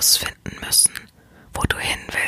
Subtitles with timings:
[0.00, 0.94] herausfinden müssen,
[1.52, 2.19] wo du hin willst.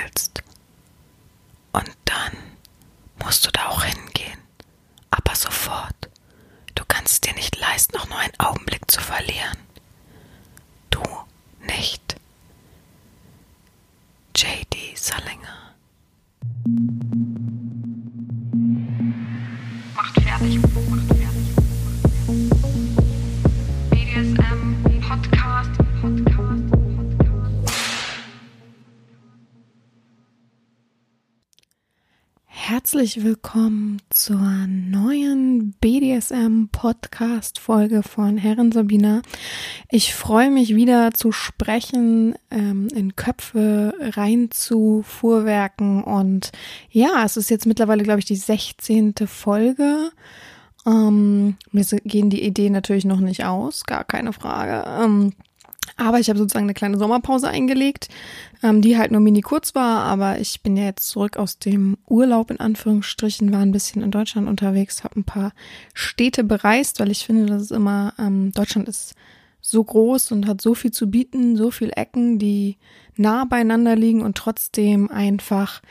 [33.02, 39.22] Herzlich willkommen zur neuen BDSM-Podcast-Folge von Herren Sabina.
[39.90, 46.52] Ich freue mich wieder zu sprechen, ähm, in Köpfe rein zu fuhrwerken und
[46.90, 49.14] ja, es ist jetzt mittlerweile, glaube ich, die 16.
[49.26, 50.12] Folge.
[50.86, 54.88] Ähm, mir gehen die Ideen natürlich noch nicht aus, gar keine Frage.
[54.88, 55.32] Ähm,
[56.02, 58.08] aber ich habe sozusagen eine kleine Sommerpause eingelegt,
[58.62, 60.04] ähm, die halt nur mini kurz war.
[60.04, 64.10] Aber ich bin ja jetzt zurück aus dem Urlaub in Anführungsstrichen, war ein bisschen in
[64.10, 65.52] Deutschland unterwegs, habe ein paar
[65.94, 69.14] Städte bereist, weil ich finde, dass es immer, ähm, Deutschland ist
[69.60, 72.76] so groß und hat so viel zu bieten, so viel Ecken, die
[73.16, 75.82] nah beieinander liegen und trotzdem einfach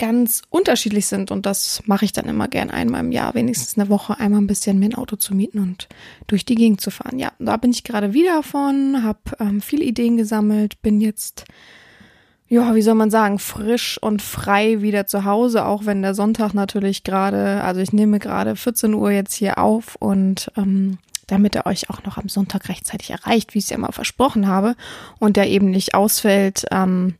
[0.00, 1.30] ganz unterschiedlich sind.
[1.30, 4.46] Und das mache ich dann immer gern einmal im Jahr, wenigstens eine Woche, einmal ein
[4.46, 5.88] bisschen mir ein Auto zu mieten und
[6.26, 7.18] durch die Gegend zu fahren.
[7.18, 11.44] Ja, da bin ich gerade wieder von, habe ähm, viele Ideen gesammelt, bin jetzt,
[12.48, 16.54] ja, wie soll man sagen, frisch und frei wieder zu Hause, auch wenn der Sonntag
[16.54, 21.66] natürlich gerade, also ich nehme gerade 14 Uhr jetzt hier auf und ähm, damit er
[21.66, 24.76] euch auch noch am Sonntag rechtzeitig erreicht, wie ich es ja mal versprochen habe
[25.18, 27.16] und der eben nicht ausfällt, ähm,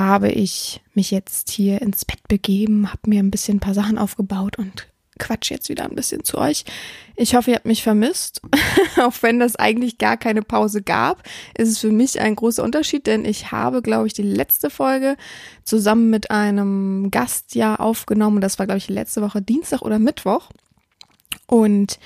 [0.00, 3.98] habe ich mich jetzt hier ins Bett begeben, habe mir ein bisschen ein paar Sachen
[3.98, 6.64] aufgebaut und quatsch jetzt wieder ein bisschen zu euch.
[7.14, 8.40] Ich hoffe, ihr habt mich vermisst.
[8.96, 11.22] Auch wenn das eigentlich gar keine Pause gab,
[11.56, 15.16] ist es für mich ein großer Unterschied, denn ich habe, glaube ich, die letzte Folge
[15.62, 18.40] zusammen mit einem Gast ja aufgenommen.
[18.40, 20.48] Das war, glaube ich, letzte Woche Dienstag oder Mittwoch.
[21.46, 21.98] Und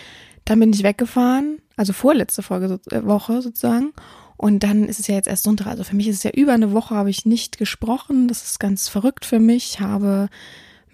[0.44, 3.92] dann bin ich weggefahren, also vorletzte Folge, äh, Woche sozusagen.
[4.36, 5.66] Und dann ist es ja jetzt erst Sonntag.
[5.68, 8.28] Also für mich ist es ja über eine Woche habe ich nicht gesprochen.
[8.28, 9.80] Das ist ganz verrückt für mich.
[9.80, 10.28] Habe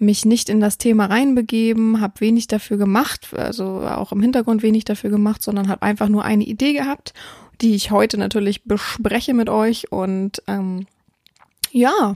[0.01, 4.83] mich nicht in das Thema reinbegeben, habe wenig dafür gemacht, also auch im Hintergrund wenig
[4.83, 7.13] dafür gemacht, sondern habe einfach nur eine Idee gehabt,
[7.61, 9.91] die ich heute natürlich bespreche mit euch.
[9.91, 10.87] Und ähm,
[11.71, 12.15] ja,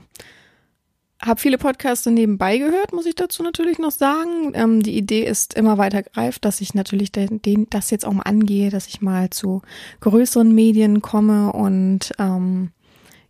[1.25, 4.51] habe viele Podcasts nebenbei gehört, muss ich dazu natürlich noch sagen.
[4.53, 8.13] Ähm, die Idee ist immer weiter greift, dass ich natürlich den, den, das jetzt auch
[8.13, 9.61] mal angehe, dass ich mal zu
[10.01, 11.51] größeren Medien komme.
[11.51, 12.71] Und ähm,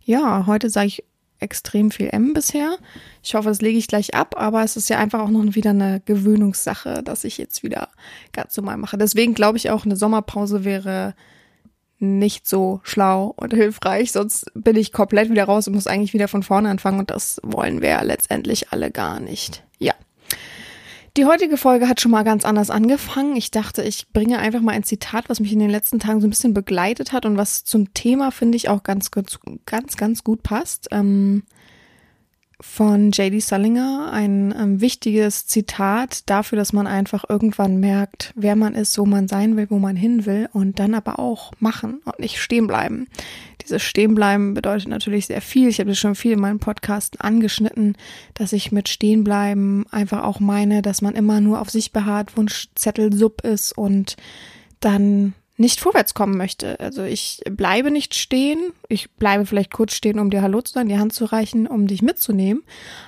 [0.04, 1.04] ja, heute sage ich
[1.38, 2.76] extrem viel M bisher.
[3.22, 5.70] Ich hoffe, das lege ich gleich ab, aber es ist ja einfach auch noch wieder
[5.70, 7.88] eine Gewöhnungssache, dass ich jetzt wieder
[8.32, 8.98] ganz normal mache.
[8.98, 11.14] Deswegen glaube ich auch, eine Sommerpause wäre
[11.98, 16.28] nicht so schlau und hilfreich, sonst bin ich komplett wieder raus und muss eigentlich wieder
[16.28, 19.64] von vorne anfangen und das wollen wir ja letztendlich alle gar nicht.
[19.78, 19.94] Ja.
[21.16, 23.36] Die heutige Folge hat schon mal ganz anders angefangen.
[23.36, 26.26] Ich dachte, ich bringe einfach mal ein Zitat, was mich in den letzten Tagen so
[26.26, 30.42] ein bisschen begleitet hat und was zum Thema, finde ich, auch ganz, ganz, ganz gut
[30.42, 30.88] passt.
[30.90, 31.44] Ähm,
[32.60, 38.74] von JD Sullinger ein ähm, wichtiges Zitat dafür, dass man einfach irgendwann merkt, wer man
[38.74, 42.18] ist, wo man sein will, wo man hin will und dann aber auch machen und
[42.18, 43.08] nicht stehen bleiben.
[43.62, 45.68] Dieses Stehenbleiben bedeutet natürlich sehr viel.
[45.68, 47.96] Ich habe das schon viel in meinen Podcasten angeschnitten,
[48.34, 53.12] dass ich mit Stehenbleiben einfach auch meine, dass man immer nur auf sich beharrt, Wunschzettel
[53.12, 54.16] sub ist und
[54.80, 56.78] dann nicht vorwärts kommen möchte.
[56.80, 58.72] Also ich bleibe nicht stehen.
[58.88, 61.86] Ich bleibe vielleicht kurz stehen, um dir Hallo zu sagen, die Hand zu reichen, um
[61.86, 62.62] dich mitzunehmen.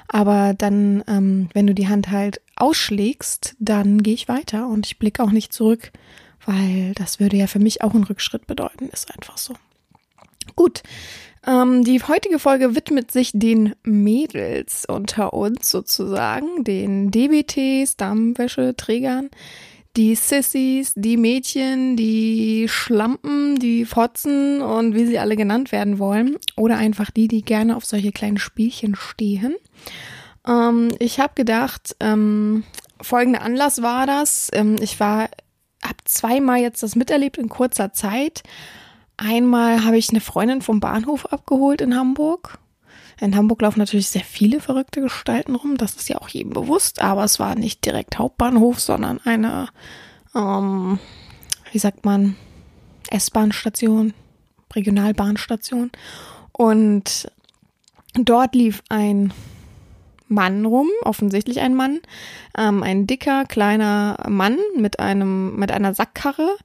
[0.08, 4.98] Aber dann, ähm, wenn du die Hand halt ausschlägst, dann gehe ich weiter und ich
[4.98, 5.92] blicke auch nicht zurück,
[6.46, 8.88] weil das würde ja für mich auch einen Rückschritt bedeuten.
[8.88, 9.54] Ist einfach so.
[10.56, 10.82] Gut.
[11.46, 19.30] Ähm, die heutige Folge widmet sich den Mädels unter uns sozusagen, den DBTs, Damenwäscheträgern,
[19.98, 26.36] die Sissies, die Mädchen, die Schlampen, die Fotzen und wie sie alle genannt werden wollen.
[26.56, 29.56] Oder einfach die, die gerne auf solche kleinen Spielchen stehen.
[30.46, 32.62] Ähm, ich habe gedacht, ähm,
[33.02, 34.50] folgender Anlass war das.
[34.52, 35.28] Ähm, ich war,
[35.82, 38.44] habe zweimal jetzt das miterlebt in kurzer Zeit.
[39.16, 42.60] Einmal habe ich eine Freundin vom Bahnhof abgeholt in Hamburg
[43.20, 47.02] in Hamburg laufen natürlich sehr viele verrückte Gestalten rum, das ist ja auch jedem bewusst,
[47.02, 49.68] aber es war nicht direkt Hauptbahnhof, sondern eine,
[50.34, 50.98] ähm,
[51.72, 52.36] wie sagt man,
[53.10, 54.14] S-Bahn-Station,
[54.74, 55.90] Regionalbahnstation.
[56.52, 57.30] Und
[58.14, 59.32] dort lief ein
[60.28, 62.00] Mann rum, offensichtlich ein Mann,
[62.56, 66.56] ähm, ein dicker, kleiner Mann mit einem, mit einer Sackkarre.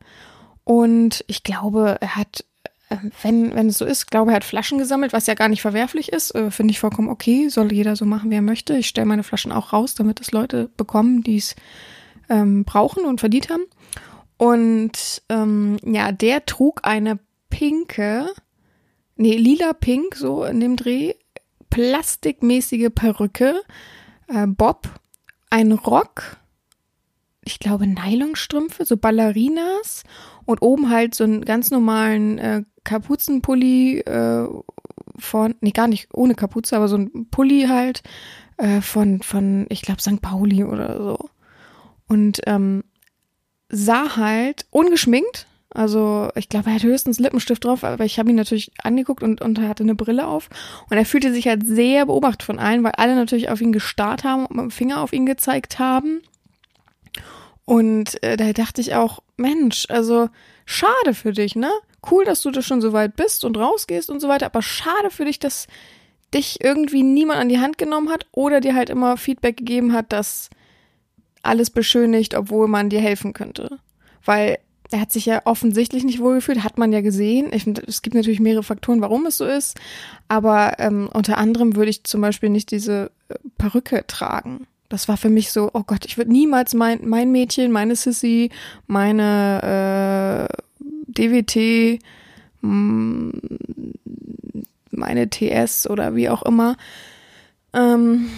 [0.65, 2.45] Und ich glaube, er hat
[3.21, 6.11] wenn, wenn es so ist, glaube er hat Flaschen gesammelt, was ja gar nicht verwerflich
[6.11, 8.77] ist, äh, finde ich vollkommen okay, soll jeder so machen, wie er möchte.
[8.77, 11.55] Ich stelle meine Flaschen auch raus, damit es Leute bekommen, die es
[12.29, 13.65] ähm, brauchen und verdient haben.
[14.37, 17.19] Und ähm, ja, der trug eine
[17.49, 18.27] pinke,
[19.15, 21.13] nee, lila-pink, so in dem Dreh,
[21.69, 23.61] plastikmäßige Perücke,
[24.27, 24.89] äh, Bob,
[25.49, 26.37] ein Rock,
[27.45, 30.03] ich glaube Nylonstrümpfe, so Ballerinas
[30.45, 34.47] und oben halt so einen ganz normalen äh, Kapuzenpulli äh,
[35.17, 38.03] von, nee, gar nicht ohne Kapuze, aber so ein Pulli halt
[38.57, 40.21] äh, von, von, ich glaube, St.
[40.21, 41.29] Pauli oder so.
[42.07, 42.83] Und ähm,
[43.69, 48.35] sah halt ungeschminkt, also ich glaube, er hat höchstens Lippenstift drauf, aber ich habe ihn
[48.35, 50.49] natürlich angeguckt und, und er hatte eine Brille auf.
[50.89, 54.23] Und er fühlte sich halt sehr beobachtet von allen, weil alle natürlich auf ihn gestarrt
[54.23, 56.21] haben und mit dem Finger auf ihn gezeigt haben.
[57.65, 60.29] Und äh, da dachte ich auch, Mensch, also
[60.65, 61.71] schade für dich, ne?
[62.09, 65.09] Cool, dass du da schon so weit bist und rausgehst und so weiter, aber schade
[65.09, 65.67] für dich, dass
[66.33, 70.11] dich irgendwie niemand an die Hand genommen hat oder dir halt immer Feedback gegeben hat,
[70.11, 70.49] dass
[71.41, 73.79] alles beschönigt, obwohl man dir helfen könnte.
[74.25, 74.57] Weil
[74.91, 77.51] er hat sich ja offensichtlich nicht wohlgefühlt, hat man ja gesehen.
[77.51, 79.79] Ich, es gibt natürlich mehrere Faktoren, warum es so ist,
[80.27, 84.67] aber ähm, unter anderem würde ich zum Beispiel nicht diese äh, Perücke tragen.
[84.93, 88.51] Das war für mich so, oh Gott, ich würde niemals mein, mein Mädchen, meine Sissy,
[88.85, 91.99] meine äh, DWT,
[92.61, 93.29] mm,
[94.91, 96.77] meine TS oder wie auch immer
[97.73, 98.29] ähm,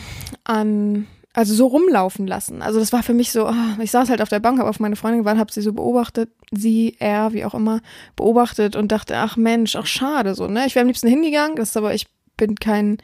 [0.46, 2.62] an also so rumlaufen lassen.
[2.62, 4.80] Also das war für mich so, oh, ich saß halt auf der Bank, habe auf
[4.80, 7.82] meine Freundin gewartet, habe sie so beobachtet, sie, er, wie auch immer,
[8.16, 10.66] beobachtet und dachte, ach Mensch, ach schade so, ne?
[10.68, 12.08] Ich wäre am liebsten hingegangen, das ist aber, ich
[12.38, 13.00] bin kein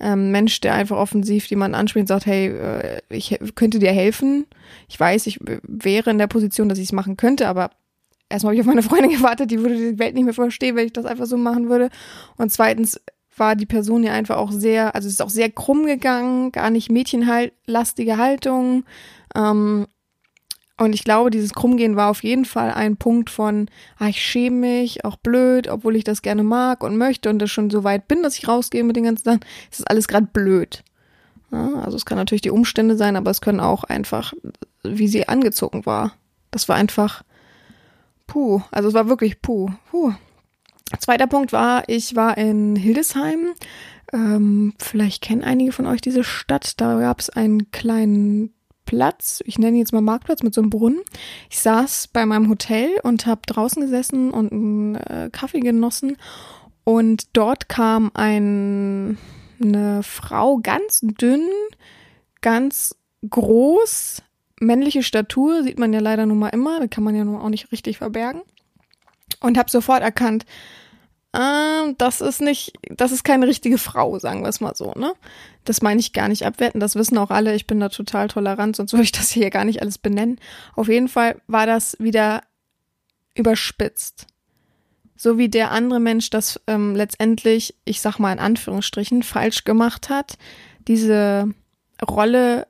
[0.00, 4.46] ähm, Mensch, der einfach offensiv jemanden anspricht und sagt, hey, äh, ich könnte dir helfen.
[4.88, 7.70] Ich weiß, ich wäre in der Position, dass ich es machen könnte, aber
[8.28, 10.86] erstmal habe ich auf meine Freundin gewartet, die würde die Welt nicht mehr verstehen, wenn
[10.86, 11.90] ich das einfach so machen würde.
[12.36, 13.00] Und zweitens
[13.36, 16.70] war die Person ja einfach auch sehr, also es ist auch sehr krumm gegangen, gar
[16.70, 18.84] nicht mädchenlastige Haltung.
[19.34, 19.86] Ähm,
[20.78, 23.68] und ich glaube, dieses Krummgehen war auf jeden Fall ein Punkt von,
[23.98, 27.50] ah, ich schäme mich, auch blöd, obwohl ich das gerne mag und möchte und das
[27.50, 29.40] schon so weit bin, dass ich rausgehe mit den ganzen Sachen.
[29.70, 30.84] Es ist alles gerade blöd.
[31.50, 34.34] Ja, also es kann natürlich die Umstände sein, aber es können auch einfach,
[34.82, 36.12] wie sie angezogen war.
[36.50, 37.22] Das war einfach,
[38.26, 40.12] puh, also es war wirklich puh, puh.
[40.98, 43.54] Zweiter Punkt war, ich war in Hildesheim.
[44.12, 46.80] Ähm, vielleicht kennen einige von euch diese Stadt.
[46.80, 48.52] Da gab es einen kleinen
[48.86, 51.00] Platz, ich nenne ihn jetzt mal Marktplatz mit so einem Brunnen.
[51.50, 56.16] Ich saß bei meinem Hotel und habe draußen gesessen und einen äh, Kaffee genossen.
[56.84, 59.18] Und dort kam ein,
[59.60, 61.48] eine Frau, ganz dünn,
[62.40, 62.96] ganz
[63.28, 64.22] groß,
[64.60, 67.48] männliche Statur, sieht man ja leider nun mal immer, da kann man ja nun auch
[67.48, 68.42] nicht richtig verbergen.
[69.40, 70.46] Und habe sofort erkannt,
[71.36, 75.12] äh, das ist nicht, das ist keine richtige Frau, sagen wir es mal so, ne?
[75.64, 78.76] Das meine ich gar nicht abwerten, das wissen auch alle, ich bin da total tolerant,
[78.76, 80.38] sonst würde ich das hier gar nicht alles benennen.
[80.74, 82.42] Auf jeden Fall war das wieder
[83.34, 84.26] überspitzt.
[85.16, 90.08] So wie der andere Mensch das ähm, letztendlich, ich sag mal in Anführungsstrichen, falsch gemacht
[90.08, 90.36] hat,
[90.86, 91.48] diese
[92.06, 92.66] Rolle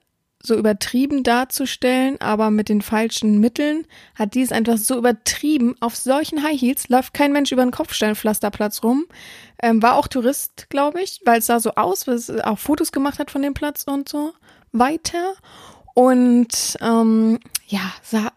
[0.46, 5.74] so übertrieben darzustellen, aber mit den falschen Mitteln hat die es einfach so übertrieben.
[5.80, 9.06] Auf solchen High Heels läuft kein Mensch über den Kopfsteinpflasterplatz rum.
[9.62, 12.92] Ähm, war auch Tourist, glaube ich, weil es sah so aus, weil es auch Fotos
[12.92, 14.32] gemacht hat von dem Platz und so
[14.72, 15.34] weiter.
[15.94, 18.32] Und ähm, ja, sah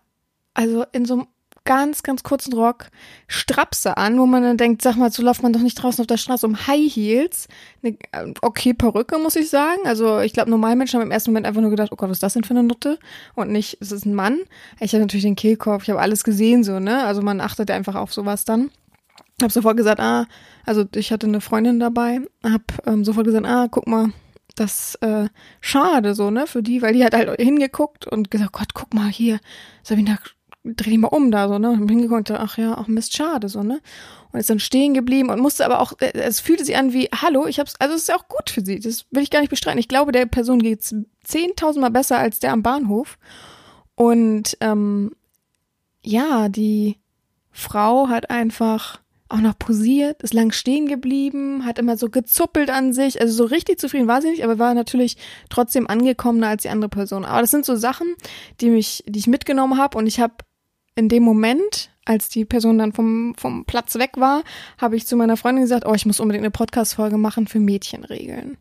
[0.53, 1.27] also in so einem
[1.69, 2.87] ganz, ganz kurzen Rock
[3.27, 6.07] Strapse an, wo man dann denkt, sag mal, so läuft man doch nicht draußen auf
[6.07, 7.47] der Straße um High Heels.
[7.83, 9.81] Eine äh, okay Perücke, muss ich sagen.
[9.85, 12.17] Also ich glaube, normal Menschen haben im ersten Moment einfach nur gedacht, oh Gott, was
[12.17, 12.97] ist das denn für eine Nutte?
[13.35, 14.39] Und nicht, es ist ein Mann.
[14.79, 17.03] Ich habe natürlich den Kehlkopf, ich habe alles gesehen so, ne?
[17.03, 18.71] Also man achtet ja einfach auf sowas dann.
[19.39, 20.25] Hab sofort gesagt, ah,
[20.65, 24.11] also ich hatte eine Freundin dabei, hab ähm, sofort gesagt, ah, guck mal,
[24.55, 25.29] das äh,
[25.61, 29.07] schade so, ne, für die, weil die hat halt hingeguckt und gesagt, Gott, guck mal
[29.07, 29.39] hier,
[29.83, 30.17] Sabina,
[30.63, 31.71] dreh dich mal um da, so, ne?
[31.71, 33.81] Und hingeguckt, ach ja, ach Mist, schade, so, ne?
[34.31, 37.09] Und ist dann stehen geblieben und musste aber auch, äh, es fühlte sich an wie,
[37.13, 39.39] hallo, ich hab's, also es ist ja auch gut für sie, das will ich gar
[39.39, 39.79] nicht bestreiten.
[39.79, 43.17] Ich glaube, der Person geht's zehntausendmal besser als der am Bahnhof.
[43.95, 45.11] Und ähm,
[46.03, 46.97] ja, die
[47.51, 52.93] Frau hat einfach auch noch posiert, ist lang stehen geblieben, hat immer so gezuppelt an
[52.93, 53.21] sich.
[53.21, 55.17] Also so richtig zufrieden war sie nicht, aber war natürlich
[55.49, 57.25] trotzdem angekommener als die andere Person.
[57.25, 58.15] Aber das sind so Sachen,
[58.59, 60.33] die mich, die ich mitgenommen habe und ich habe
[60.95, 64.43] in dem Moment, als die Person dann vom, vom Platz weg war,
[64.77, 68.57] habe ich zu meiner Freundin gesagt, oh, ich muss unbedingt eine Podcast-Folge machen für Mädchenregeln.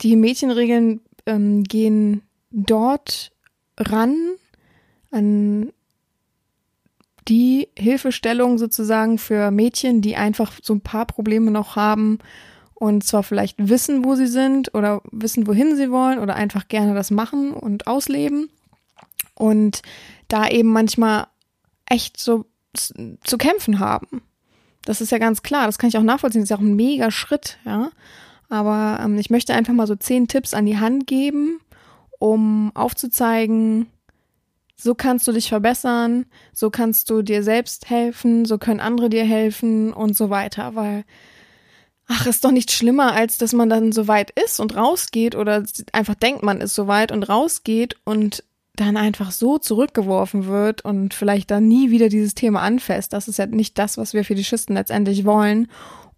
[0.00, 3.32] Die Mädchenregeln ähm, gehen dort
[3.78, 4.16] ran
[5.10, 5.72] an
[7.28, 12.18] die Hilfestellung sozusagen für Mädchen, die einfach so ein paar Probleme noch haben
[12.74, 16.94] und zwar vielleicht wissen, wo sie sind oder wissen, wohin sie wollen oder einfach gerne
[16.94, 18.50] das machen und ausleben
[19.36, 19.82] und
[20.28, 21.28] da eben manchmal
[21.86, 24.22] echt so zu kämpfen haben.
[24.84, 26.76] Das ist ja ganz klar, das kann ich auch nachvollziehen, das ist ja auch ein
[26.76, 27.90] mega Schritt, ja.
[28.48, 31.60] Aber ähm, ich möchte einfach mal so zehn Tipps an die Hand geben,
[32.18, 33.86] um aufzuzeigen,
[34.76, 39.24] so kannst du dich verbessern, so kannst du dir selbst helfen, so können andere dir
[39.24, 41.04] helfen und so weiter, weil
[42.06, 45.64] ach, ist doch nicht schlimmer, als dass man dann so weit ist und rausgeht oder
[45.92, 48.44] einfach denkt, man ist so weit und rausgeht und
[48.76, 53.12] dann einfach so zurückgeworfen wird und vielleicht dann nie wieder dieses Thema anfasst.
[53.12, 55.68] Das ist ja nicht das, was wir Fetischisten letztendlich wollen.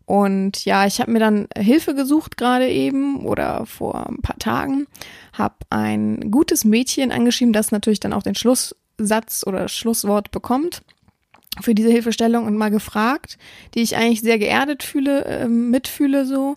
[0.04, 4.86] Und ja, ich habe mir dann Hilfe gesucht gerade eben oder vor ein paar Tagen,
[5.34, 10.82] habe ein gutes Mädchen angeschrieben, das natürlich dann auch den Schlusssatz oder Schlusswort bekommt
[11.60, 13.36] für diese Hilfestellung und mal gefragt,
[13.74, 16.56] die ich eigentlich sehr geerdet fühle, äh, mitfühle so,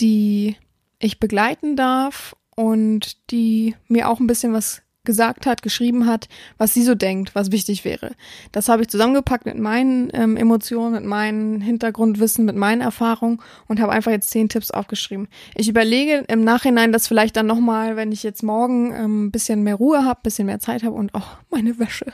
[0.00, 0.56] die
[0.98, 6.28] ich begleiten darf und die mir auch ein bisschen was gesagt hat, geschrieben hat,
[6.58, 8.12] was sie so denkt, was wichtig wäre.
[8.52, 13.80] Das habe ich zusammengepackt mit meinen ähm, Emotionen, mit meinem Hintergrundwissen, mit meinen Erfahrungen und
[13.80, 15.28] habe einfach jetzt zehn Tipps aufgeschrieben.
[15.54, 19.74] Ich überlege im Nachhinein, dass vielleicht dann nochmal, wenn ich jetzt morgen ähm, bisschen mehr
[19.74, 22.12] Ruhe habe, bisschen mehr Zeit habe und auch meine Wäsche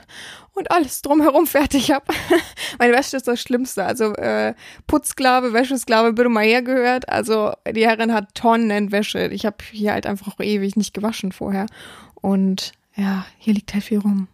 [0.55, 2.07] und alles drumherum fertig habe.
[2.79, 3.85] meine Wäsche ist das Schlimmste.
[3.85, 4.55] Also äh,
[4.87, 7.09] Putzsklave, Wäschesklave, bitte mal hergehört.
[7.09, 9.29] Also die Herrin hat Tonnen Wäsche.
[9.29, 11.67] Ich habe hier halt einfach auch ewig nicht gewaschen vorher.
[12.15, 14.29] Und ja, hier liegt halt viel rum.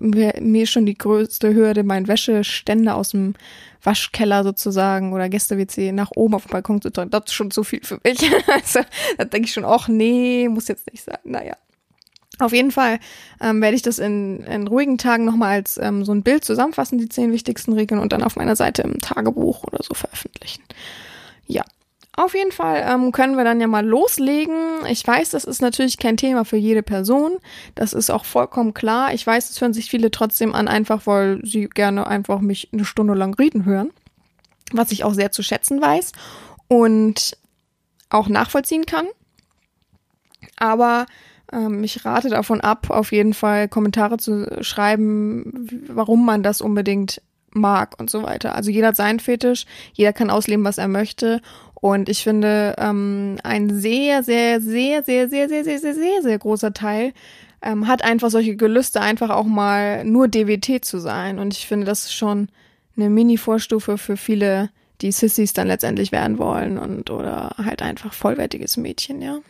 [0.00, 3.34] Mir, mir schon die größte Hürde, mein Wäscheständer aus dem
[3.80, 7.10] Waschkeller sozusagen oder Gäste-WC nach oben auf den Balkon zu tragen.
[7.10, 8.18] Das ist schon zu viel für mich.
[8.52, 8.80] also,
[9.16, 11.18] da denke ich schon, ach nee, muss jetzt nicht sein.
[11.22, 11.56] Naja.
[12.40, 12.98] Auf jeden Fall
[13.40, 16.98] ähm, werde ich das in, in ruhigen Tagen nochmal als ähm, so ein Bild zusammenfassen,
[16.98, 20.64] die zehn wichtigsten Regeln und dann auf meiner Seite im Tagebuch oder so veröffentlichen.
[21.46, 21.62] Ja,
[22.16, 24.86] auf jeden Fall ähm, können wir dann ja mal loslegen.
[24.88, 27.38] Ich weiß, das ist natürlich kein Thema für jede Person.
[27.74, 29.12] Das ist auch vollkommen klar.
[29.14, 32.84] Ich weiß, es hören sich viele trotzdem an, einfach weil sie gerne einfach mich eine
[32.84, 33.90] Stunde lang reden hören.
[34.72, 36.12] Was ich auch sehr zu schätzen weiß
[36.68, 37.36] und
[38.10, 39.06] auch nachvollziehen kann.
[40.56, 41.06] Aber
[41.52, 47.20] ähm, ich rate davon ab, auf jeden Fall Kommentare zu schreiben, warum man das unbedingt
[47.54, 48.54] mag und so weiter.
[48.54, 51.40] Also jeder hat seinen Fetisch, jeder kann ausleben, was er möchte.
[51.84, 56.38] Und ich finde, ähm, ein sehr, sehr, sehr, sehr, sehr, sehr, sehr, sehr, sehr, sehr
[56.38, 57.12] großer Teil
[57.60, 61.38] ähm, hat einfach solche Gelüste, einfach auch mal nur DWT zu sein.
[61.38, 62.48] Und ich finde, das ist schon
[62.96, 64.70] eine Mini-Vorstufe für viele,
[65.02, 69.40] die Sissys dann letztendlich werden wollen und oder halt einfach vollwertiges Mädchen, ja.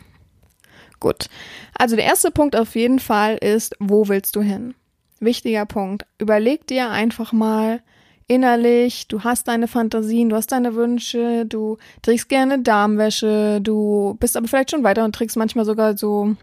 [0.99, 1.29] Gut.
[1.73, 4.75] Also der erste Punkt auf jeden Fall ist, wo willst du hin?
[5.21, 6.05] Wichtiger Punkt.
[6.17, 7.81] Überleg dir einfach mal,
[8.27, 14.35] innerlich, du hast deine Fantasien, du hast deine Wünsche, du trägst gerne Darmwäsche, du bist
[14.35, 16.35] aber vielleicht schon weiter und trägst manchmal sogar so,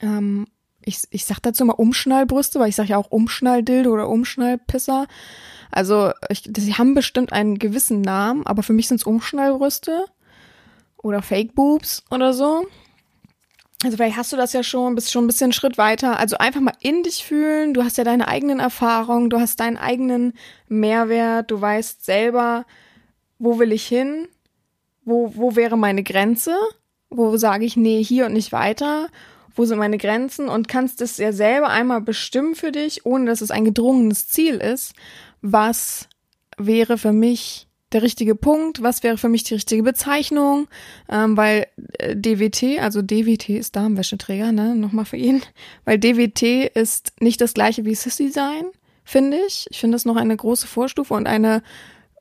[0.00, 0.46] ähm,
[0.84, 5.06] ich, ich sag dazu mal Umschnallbrüste, weil ich sag ja auch Umschnalldildo oder Umschnallpisser.
[5.70, 10.04] Also, ich, sie haben bestimmt einen gewissen Namen, aber für mich sind es Umschnallbrüste
[11.02, 12.66] oder Fake Boobs oder so.
[13.84, 16.18] Also vielleicht hast du das ja schon, bist schon ein bisschen einen Schritt weiter.
[16.18, 17.74] Also einfach mal in dich fühlen.
[17.74, 20.34] Du hast ja deine eigenen Erfahrungen, du hast deinen eigenen
[20.68, 22.64] Mehrwert, du weißt selber,
[23.38, 24.28] wo will ich hin?
[25.04, 26.54] Wo, wo wäre meine Grenze?
[27.10, 29.08] Wo sage ich, nee, hier und nicht weiter?
[29.54, 30.48] Wo sind meine Grenzen?
[30.48, 34.56] Und kannst es ja selber einmal bestimmen für dich, ohne dass es ein gedrungenes Ziel
[34.56, 34.94] ist.
[35.40, 36.08] Was
[36.56, 40.68] wäre für mich der richtige Punkt, was wäre für mich die richtige Bezeichnung,
[41.08, 41.66] ähm, weil
[41.98, 45.42] äh, DWT, also DWT ist Darmwäscheträger, ne, nochmal für ihn,
[45.84, 48.64] weil DWT ist nicht das gleiche wie Sissy sein,
[49.04, 49.66] finde ich.
[49.70, 51.62] Ich finde das noch eine große Vorstufe und eine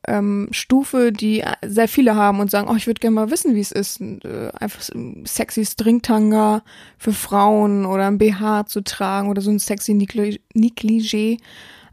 [0.08, 3.60] ähm, Stufe, die sehr viele haben und sagen, oh, ich würde gerne mal wissen, wie
[3.62, 6.64] es ist, äh, einfach ein sexy Stringtanga
[6.98, 11.40] für Frauen oder ein BH zu tragen oder so ein sexy Negligé.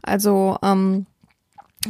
[0.01, 1.05] Also, ähm,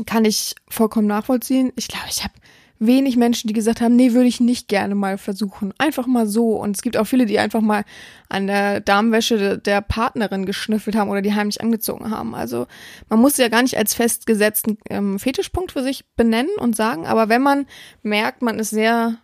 [0.05, 1.71] kann ich vollkommen nachvollziehen.
[1.75, 2.33] Ich glaube, ich habe
[2.79, 5.73] wenig Menschen, die gesagt haben, nee, würde ich nicht gerne mal versuchen.
[5.77, 6.51] Einfach mal so.
[6.51, 7.83] Und es gibt auch viele, die einfach mal
[8.29, 12.33] an der Darmwäsche der Partnerin geschnüffelt haben oder die heimlich angezogen haben.
[12.33, 12.67] Also
[13.09, 17.27] man muss ja gar nicht als festgesetzten ähm, Fetischpunkt für sich benennen und sagen, aber
[17.27, 17.67] wenn man
[18.01, 19.17] merkt, man ist sehr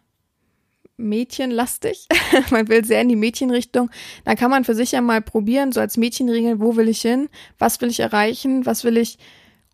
[0.98, 2.08] mädchenlastig,
[2.52, 3.90] man will sehr in die Mädchenrichtung,
[4.26, 7.30] dann kann man für sich ja mal probieren, so als Mädchenregel, wo will ich hin,
[7.58, 9.18] was will ich erreichen, was will ich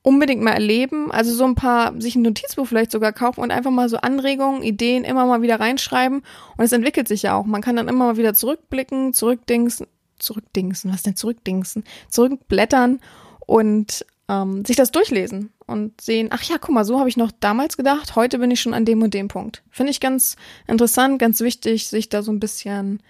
[0.03, 1.11] unbedingt mal erleben.
[1.11, 4.63] Also so ein paar, sich ein Notizbuch vielleicht sogar kaufen und einfach mal so Anregungen,
[4.63, 6.23] Ideen immer mal wieder reinschreiben.
[6.57, 7.45] Und es entwickelt sich ja auch.
[7.45, 11.83] Man kann dann immer mal wieder zurückblicken, zurückdingsen, zurückdingsen, was denn zurückdingsen?
[12.09, 12.99] Zurückblättern
[13.45, 17.31] und ähm, sich das durchlesen und sehen, ach ja, guck mal, so habe ich noch
[17.39, 19.61] damals gedacht, heute bin ich schon an dem und dem Punkt.
[19.69, 20.35] Finde ich ganz
[20.67, 23.01] interessant, ganz wichtig, sich da so ein bisschen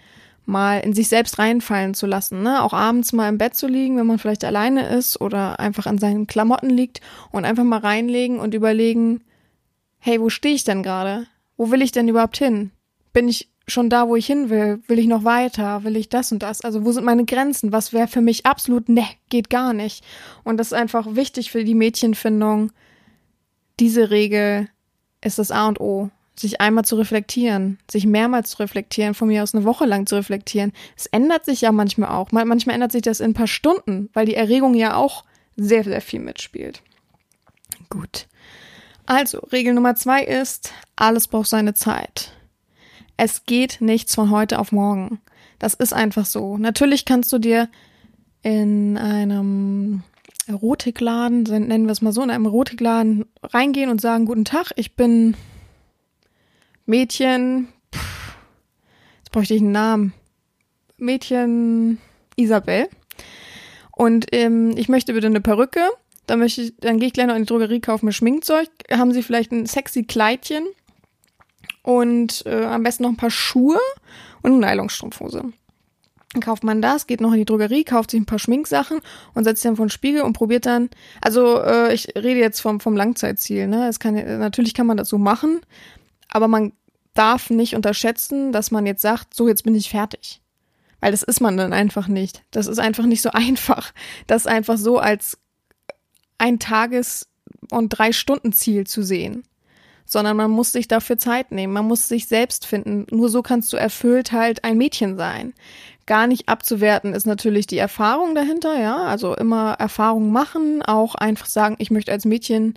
[0.44, 2.62] mal in sich selbst reinfallen zu lassen, ne?
[2.62, 5.98] Auch abends mal im Bett zu liegen, wenn man vielleicht alleine ist oder einfach an
[5.98, 9.22] seinen Klamotten liegt und einfach mal reinlegen und überlegen,
[9.98, 11.26] hey, wo stehe ich denn gerade?
[11.56, 12.72] Wo will ich denn überhaupt hin?
[13.12, 14.82] Bin ich schon da, wo ich hin will?
[14.88, 15.84] Will ich noch weiter?
[15.84, 16.62] Will ich das und das?
[16.62, 17.72] Also wo sind meine Grenzen?
[17.72, 20.04] Was wäre für mich absolut, ne, geht gar nicht.
[20.42, 22.72] Und das ist einfach wichtig für die Mädchenfindung.
[23.78, 24.68] Diese Regel
[25.20, 26.10] ist das A und O.
[26.34, 30.16] Sich einmal zu reflektieren, sich mehrmals zu reflektieren, von mir aus eine Woche lang zu
[30.16, 30.72] reflektieren.
[30.96, 32.32] Es ändert sich ja manchmal auch.
[32.32, 35.24] Manchmal ändert sich das in ein paar Stunden, weil die Erregung ja auch
[35.56, 36.82] sehr, sehr viel mitspielt.
[37.90, 38.26] Gut.
[39.04, 42.32] Also, Regel Nummer zwei ist, alles braucht seine Zeit.
[43.16, 45.20] Es geht nichts von heute auf morgen.
[45.58, 46.56] Das ist einfach so.
[46.56, 47.68] Natürlich kannst du dir
[48.42, 50.02] in einem
[50.46, 54.96] Erotikladen, nennen wir es mal so, in einem Erotikladen reingehen und sagen, guten Tag, ich
[54.96, 55.36] bin
[56.86, 58.36] Mädchen, pff,
[59.18, 60.14] jetzt bräuchte ich einen Namen.
[60.96, 61.98] Mädchen
[62.36, 62.88] Isabel.
[63.92, 65.80] Und ähm, ich möchte bitte eine Perücke.
[66.26, 68.68] Dann, möchte ich, dann gehe ich gleich noch in die Drogerie, kaufe mir Schminkzeug.
[68.90, 70.64] Haben Sie vielleicht ein sexy Kleidchen?
[71.82, 73.78] und äh, am besten noch ein paar Schuhe
[74.42, 75.42] und eine Nylonstrumpfhose.
[76.32, 79.00] Dann kauft man das, geht noch in die Drogerie, kauft sich ein paar Schminksachen
[79.34, 80.88] und setzt dann vor den Spiegel und probiert dann,
[81.20, 83.88] also äh, ich rede jetzt vom, vom Langzeitziel, ne?
[83.88, 85.60] Es kann, natürlich kann man das so machen,
[86.32, 86.72] aber man
[87.14, 90.40] darf nicht unterschätzen, dass man jetzt sagt, so jetzt bin ich fertig.
[91.00, 92.42] Weil das ist man dann einfach nicht.
[92.50, 93.92] Das ist einfach nicht so einfach.
[94.26, 95.38] Das einfach so als
[96.38, 97.28] ein Tages-
[97.70, 99.44] und drei Stunden Ziel zu sehen
[100.04, 103.06] sondern man muss sich dafür Zeit nehmen, man muss sich selbst finden.
[103.10, 105.54] Nur so kannst du erfüllt halt ein Mädchen sein.
[106.06, 111.46] Gar nicht abzuwerten ist natürlich die Erfahrung dahinter, ja, also immer Erfahrung machen, auch einfach
[111.46, 112.74] sagen, ich möchte als Mädchen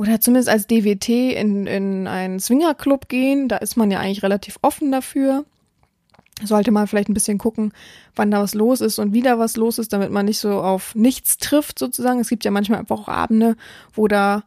[0.00, 4.58] oder zumindest als DWT in, in einen Swingerclub gehen, da ist man ja eigentlich relativ
[4.62, 5.44] offen dafür.
[6.42, 7.74] Sollte man vielleicht ein bisschen gucken,
[8.16, 10.94] wann da was los ist und wieder was los ist, damit man nicht so auf
[10.94, 12.18] nichts trifft sozusagen.
[12.18, 13.58] Es gibt ja manchmal einfach auch Abende,
[13.92, 14.42] wo da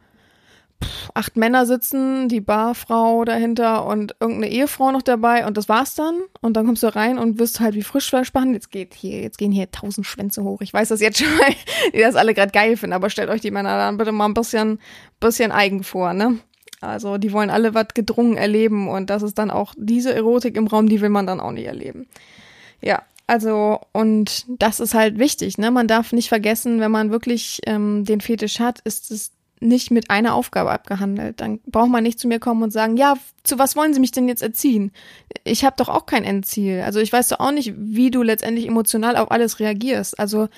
[1.14, 6.22] acht Männer sitzen, die Barfrau dahinter und irgendeine Ehefrau noch dabei und das war's dann.
[6.42, 8.64] Und dann kommst du rein und wirst halt wie Frischfleisch behandelt.
[8.64, 10.62] Jetzt geht hier, jetzt gehen hier tausend Schwänze hoch.
[10.62, 11.56] Ich weiß das jetzt schon, weil
[11.94, 14.34] die das alle gerade geil finden, aber stellt euch die Männer dann bitte mal ein
[14.34, 14.80] bisschen,
[15.20, 16.40] bisschen eigen vor, ne?
[16.82, 20.68] Also die wollen alle was gedrungen erleben und das ist dann auch diese Erotik im
[20.68, 22.08] Raum, die will man dann auch nicht erleben.
[22.82, 25.72] Ja, also, und das ist halt wichtig, ne?
[25.72, 29.32] Man darf nicht vergessen, wenn man wirklich ähm, den Fetisch hat, ist es
[29.64, 31.42] nicht mit einer Aufgabe abgehandelt.
[31.42, 34.12] Dann braucht man nicht zu mir kommen und sagen, ja, zu was wollen Sie mich
[34.12, 34.92] denn jetzt erziehen?
[35.44, 36.82] Ich habe doch auch kein Endziel.
[36.82, 40.20] Also ich weiß doch auch nicht, wie du letztendlich emotional auf alles reagierst.
[40.20, 40.50] Also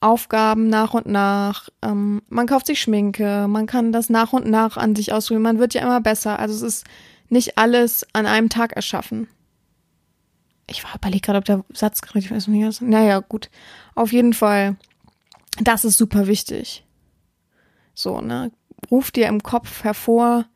[0.00, 1.68] Aufgaben nach und nach.
[1.82, 5.42] Ähm, man kauft sich Schminke, man kann das nach und nach an sich ausprobieren.
[5.42, 6.38] Man wird ja immer besser.
[6.38, 6.86] Also es ist
[7.28, 9.28] nicht alles an einem Tag erschaffen.
[10.66, 12.80] Ich war überlegt gerade, ob der Satz richtig ist.
[12.80, 13.50] Naja, gut.
[13.94, 14.76] Auf jeden Fall,
[15.60, 16.84] das ist super wichtig.
[17.94, 18.52] So, ne?
[18.90, 20.46] Ruf dir im Kopf hervor,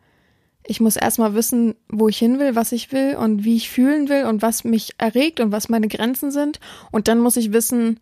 [0.67, 4.09] ich muss erstmal wissen, wo ich hin will, was ich will und wie ich fühlen
[4.09, 6.59] will und was mich erregt und was meine Grenzen sind.
[6.91, 8.01] Und dann muss ich wissen,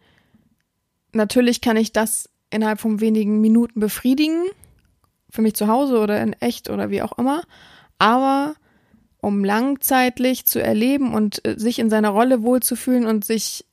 [1.12, 4.44] natürlich kann ich das innerhalb von wenigen Minuten befriedigen,
[5.28, 7.42] für mich zu Hause oder in echt oder wie auch immer.
[7.98, 8.54] Aber
[9.20, 13.64] um langzeitlich zu erleben und äh, sich in seiner Rolle wohlzufühlen und sich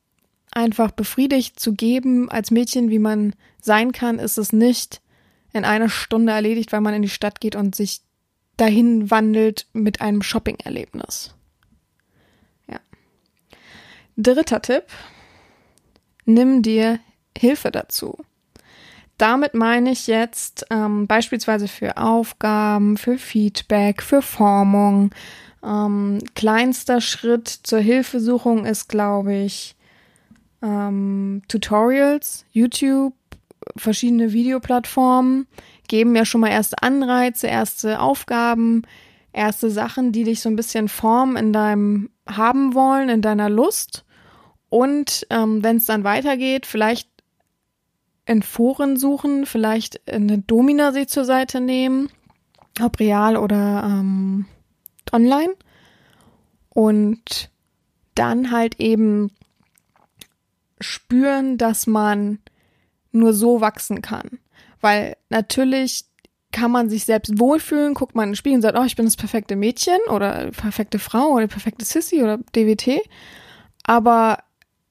[0.52, 5.02] einfach befriedigt zu geben als Mädchen, wie man sein kann, ist es nicht
[5.54, 8.02] in einer Stunde erledigt, weil man in die Stadt geht und sich
[8.58, 11.34] dahin wandelt mit einem Shopping-Erlebnis.
[12.68, 12.80] Ja.
[14.18, 14.84] Dritter Tipp.
[16.26, 17.00] Nimm dir
[17.38, 18.18] Hilfe dazu.
[19.18, 25.12] Damit meine ich jetzt ähm, beispielsweise für Aufgaben, für Feedback, für Formung.
[25.62, 29.76] Ähm, kleinster Schritt zur Hilfesuchung ist, glaube ich,
[30.62, 33.14] ähm, Tutorials, YouTube,
[33.76, 35.48] verschiedene Videoplattformen
[35.88, 38.84] geben ja schon mal erste Anreize, erste Aufgaben,
[39.34, 44.06] erste Sachen, die dich so ein bisschen formen in deinem haben wollen, in deiner Lust.
[44.70, 47.10] Und ähm, wenn es dann weitergeht, vielleicht
[48.26, 52.10] in Foren suchen, vielleicht eine Domina sich zur Seite nehmen,
[52.80, 54.46] ob real oder ähm,
[55.12, 55.56] online.
[56.70, 57.50] Und
[58.14, 59.32] dann halt eben
[60.80, 62.40] spüren, dass man
[63.12, 64.40] nur so wachsen kann.
[64.82, 66.06] Weil natürlich
[66.52, 69.06] kann man sich selbst wohlfühlen, guckt man in den Spiegel und sagt, oh, ich bin
[69.06, 73.02] das perfekte Mädchen oder perfekte Frau oder perfekte Sissy oder DWT.
[73.84, 74.40] Aber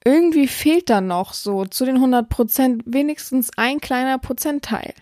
[0.05, 4.95] irgendwie fehlt da noch so zu den 100 Prozent wenigstens ein kleiner Prozentteil.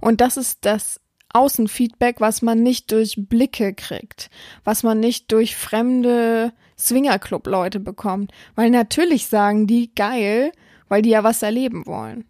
[0.00, 1.00] Und das ist das
[1.32, 4.30] Außenfeedback, was man nicht durch Blicke kriegt,
[4.62, 8.32] was man nicht durch fremde Swingerclub-Leute bekommt.
[8.54, 10.52] Weil natürlich sagen die geil,
[10.88, 12.24] weil die ja was erleben wollen.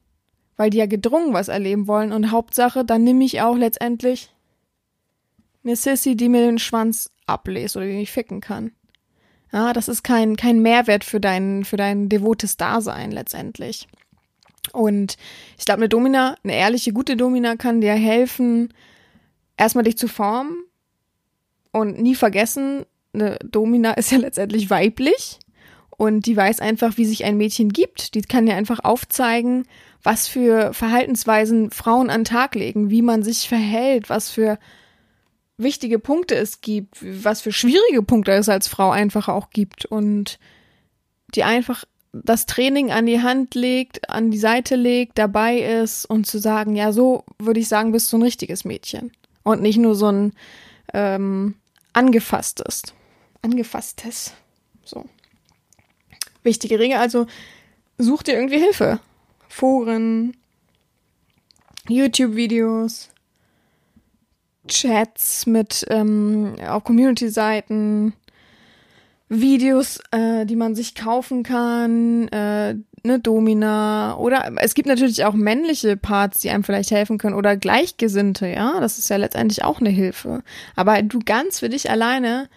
[0.56, 2.12] Weil die ja gedrungen was erleben wollen.
[2.12, 4.30] Und Hauptsache, dann nehme ich auch letztendlich
[5.64, 8.72] eine Sissy, die mir den Schwanz ablest oder die mich ficken kann.
[9.52, 13.88] Ja, das ist kein, kein Mehrwert für dein, für dein devotes Dasein letztendlich.
[14.72, 15.16] Und
[15.58, 18.72] ich glaube, eine Domina, eine ehrliche, gute Domina kann dir helfen,
[19.56, 20.64] erstmal dich zu formen
[21.70, 25.38] und nie vergessen, eine Domina ist ja letztendlich weiblich
[25.96, 28.14] und die weiß einfach, wie sich ein Mädchen gibt.
[28.14, 29.66] Die kann dir einfach aufzeigen,
[30.02, 34.59] was für Verhaltensweisen Frauen an Tag legen, wie man sich verhält, was für
[35.57, 40.38] wichtige Punkte es gibt, was für schwierige Punkte es als Frau einfach auch gibt und
[41.35, 46.26] die einfach das Training an die Hand legt, an die Seite legt, dabei ist und
[46.26, 49.94] zu sagen, ja, so würde ich sagen, bist du ein richtiges Mädchen und nicht nur
[49.94, 50.33] so ein
[50.92, 51.54] ähm,
[51.92, 52.83] angefasstes,
[53.42, 54.33] angefasstes,
[54.85, 55.07] so.
[56.44, 57.26] Wichtige Regel, also
[57.98, 59.00] such dir irgendwie Hilfe.
[59.48, 60.37] Foren,
[61.88, 63.11] YouTube-Videos,
[64.68, 68.14] Chats mit ähm, auf Community-Seiten,
[69.28, 75.35] Videos, äh, die man sich kaufen kann, äh, eine Domina oder es gibt natürlich auch
[75.35, 79.80] männliche Parts, die einem vielleicht helfen können oder Gleichgesinnte, ja, das ist ja letztendlich auch
[79.80, 80.42] eine Hilfe.
[80.74, 82.48] Aber du ganz für dich alleine,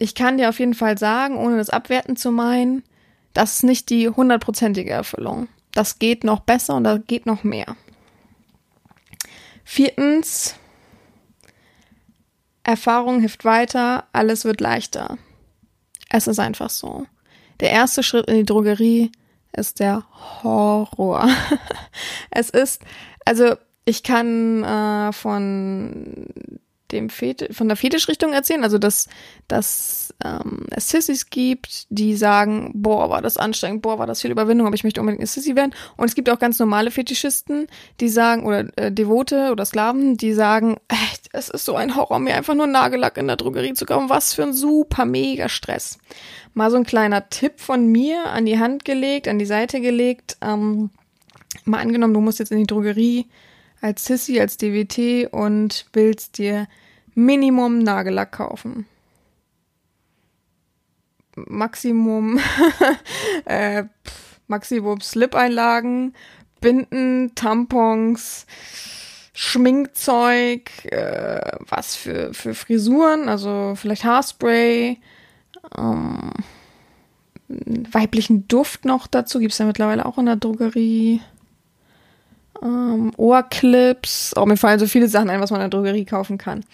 [0.00, 2.82] ich kann dir auf jeden Fall sagen, ohne das abwerten zu meinen,
[3.34, 5.46] das ist nicht die hundertprozentige Erfüllung.
[5.72, 7.76] Das geht noch besser und da geht noch mehr.
[9.62, 10.56] Viertens,
[12.62, 15.18] Erfahrung hilft weiter, alles wird leichter.
[16.08, 17.06] Es ist einfach so.
[17.60, 19.12] Der erste Schritt in die Drogerie
[19.52, 20.04] ist der
[20.42, 21.28] Horror.
[22.30, 22.82] es ist,
[23.26, 26.26] also ich kann äh, von
[26.92, 29.08] dem Fetisch, von der Fetischrichtung erzählen, also dass,
[29.48, 34.30] dass ähm, es Sissys gibt, die sagen, boah, war das anstrengend, boah, war das viel
[34.30, 35.74] Überwindung, aber ich möchte unbedingt eine Sissy werden.
[35.96, 37.66] Und es gibt auch ganz normale Fetischisten,
[38.00, 42.18] die sagen, oder äh, Devote oder Sklaven, die sagen, echt, es ist so ein Horror,
[42.18, 44.10] mir einfach nur Nagellack in der Drogerie zu kaufen.
[44.10, 45.98] Was für ein super mega Stress.
[46.54, 50.36] Mal so ein kleiner Tipp von mir an die Hand gelegt, an die Seite gelegt.
[50.40, 50.90] Ähm,
[51.64, 53.26] mal angenommen, du musst jetzt in die Drogerie
[53.80, 56.68] als Sissy, als DWT und willst dir
[57.14, 58.86] Minimum Nagellack kaufen.
[61.36, 62.40] Maximum,
[63.44, 63.84] äh,
[64.46, 66.14] Maximum Slip-Einlagen,
[66.60, 68.46] Binden, Tampons,
[69.32, 74.98] Schminkzeug, äh, was für, für Frisuren, also vielleicht Haarspray,
[75.78, 76.32] ähm,
[77.48, 81.20] weiblichen Duft noch dazu, gibt es ja mittlerweile auch in der Drogerie.
[82.62, 86.38] Ähm, Ohrclips, oh, mir fallen so viele Sachen ein, was man in der Drogerie kaufen
[86.38, 86.64] kann.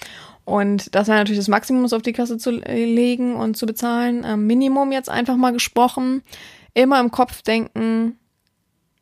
[0.45, 4.25] Und das wäre natürlich das Maximum, auf die Kasse zu legen und zu bezahlen.
[4.25, 6.23] Ähm, Minimum jetzt einfach mal gesprochen.
[6.73, 8.19] Immer im Kopf denken,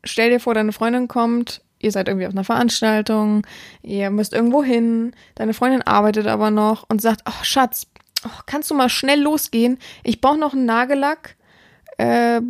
[0.03, 3.45] stell dir vor, deine Freundin kommt, ihr seid irgendwie auf einer Veranstaltung,
[3.83, 7.87] ihr müsst irgendwo hin, deine Freundin arbeitet aber noch und sagt, oh Schatz,
[8.25, 9.77] oh, kannst du mal schnell losgehen?
[10.03, 11.35] Ich brauche noch einen Nagellack
[11.97, 12.41] äh,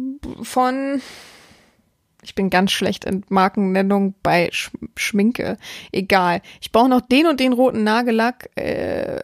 [0.41, 1.02] von
[2.25, 5.57] ich bin ganz schlecht in Markennennung bei Sch Schminke.
[5.91, 6.41] Egal.
[6.59, 9.21] Ich brauche noch den und den roten Nagellack äh,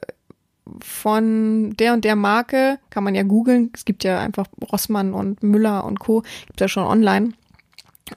[0.80, 2.80] von der und der Marke.
[2.92, 3.72] Kann man ja googeln.
[3.74, 6.24] Es gibt ja einfach Rossmann und Müller und Co.
[6.46, 7.34] Gibt ja schon online.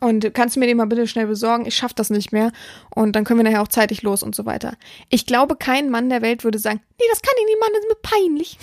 [0.00, 1.66] Und kannst du mir den mal bitte schnell besorgen?
[1.66, 2.52] Ich schaff das nicht mehr.
[2.94, 4.74] Und dann können wir nachher auch zeitig los und so weiter.
[5.08, 7.84] Ich glaube, kein Mann der Welt würde sagen, nee, das kann ich nicht machen, das
[7.84, 8.58] ist mir peinlich.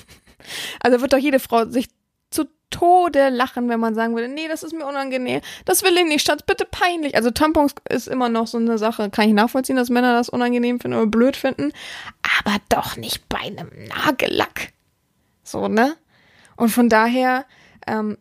[0.80, 1.88] also wird doch jede Frau sich
[2.70, 6.26] Tode lachen, wenn man sagen würde, nee, das ist mir unangenehm, das will ich nicht,
[6.26, 7.14] Schatz, bitte peinlich.
[7.14, 10.80] Also Tampons ist immer noch so eine Sache, kann ich nachvollziehen, dass Männer das unangenehm
[10.80, 11.72] finden oder blöd finden,
[12.40, 14.72] aber doch nicht bei einem Nagellack.
[15.42, 15.96] So, ne?
[16.56, 17.46] Und von daher,
[17.86, 18.18] ähm,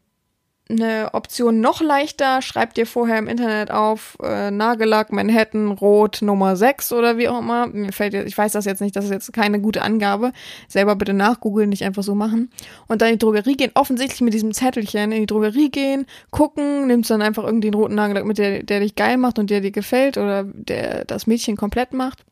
[0.68, 2.42] eine Option noch leichter.
[2.42, 7.40] Schreib dir vorher im Internet auf äh, Nagellack Manhattan Rot Nummer 6 oder wie auch
[7.40, 7.68] immer.
[7.68, 10.32] Mir fällt jetzt, ich weiß das jetzt nicht, das ist jetzt keine gute Angabe.
[10.68, 12.50] Selber bitte nachgoogeln, nicht einfach so machen.
[12.88, 16.88] Und dann in die Drogerie gehen, offensichtlich mit diesem Zettelchen in die Drogerie gehen, gucken,
[16.88, 19.62] nimmst dann einfach irgendwie den roten Nagellack mit, der, der dich geil macht und der
[19.62, 22.26] dir gefällt oder der das Mädchen komplett macht.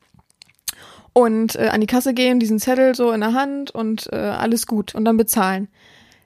[1.12, 4.66] Und äh, an die Kasse gehen, diesen Zettel so in der Hand und äh, alles
[4.66, 5.68] gut und dann bezahlen.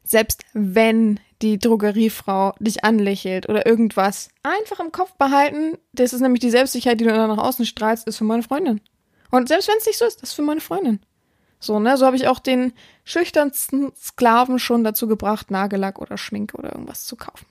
[0.04, 4.30] Selbst wenn die Drogeriefrau dich anlächelt oder irgendwas.
[4.42, 8.06] Einfach im Kopf behalten, das ist nämlich die Selbstsicherheit, die du dann nach außen strahlst,
[8.06, 8.80] ist für meine Freundin.
[9.30, 11.00] Und selbst wenn es nicht so ist, das ist für meine Freundin.
[11.60, 11.96] So, ne?
[11.96, 12.72] So habe ich auch den
[13.04, 17.46] schüchternsten Sklaven schon dazu gebracht, Nagellack oder Schminke oder irgendwas zu kaufen.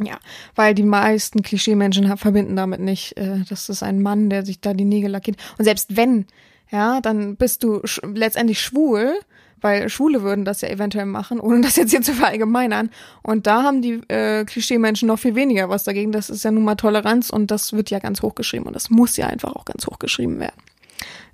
[0.00, 0.18] Ja,
[0.54, 4.72] weil die meisten Klischee-Menschen verbinden damit nicht, äh, das ist ein Mann, der sich da
[4.72, 5.38] die Nägel lackiert.
[5.58, 6.26] Und selbst wenn,
[6.70, 9.18] ja, dann bist du sch letztendlich schwul,
[9.60, 12.90] weil Schwule würden das ja eventuell machen, ohne das jetzt hier zu verallgemeinern.
[13.22, 16.12] Und da haben die äh, Klischee-Menschen noch viel weniger was dagegen.
[16.12, 19.16] Das ist ja nun mal Toleranz und das wird ja ganz hochgeschrieben und das muss
[19.16, 20.60] ja einfach auch ganz hochgeschrieben werden.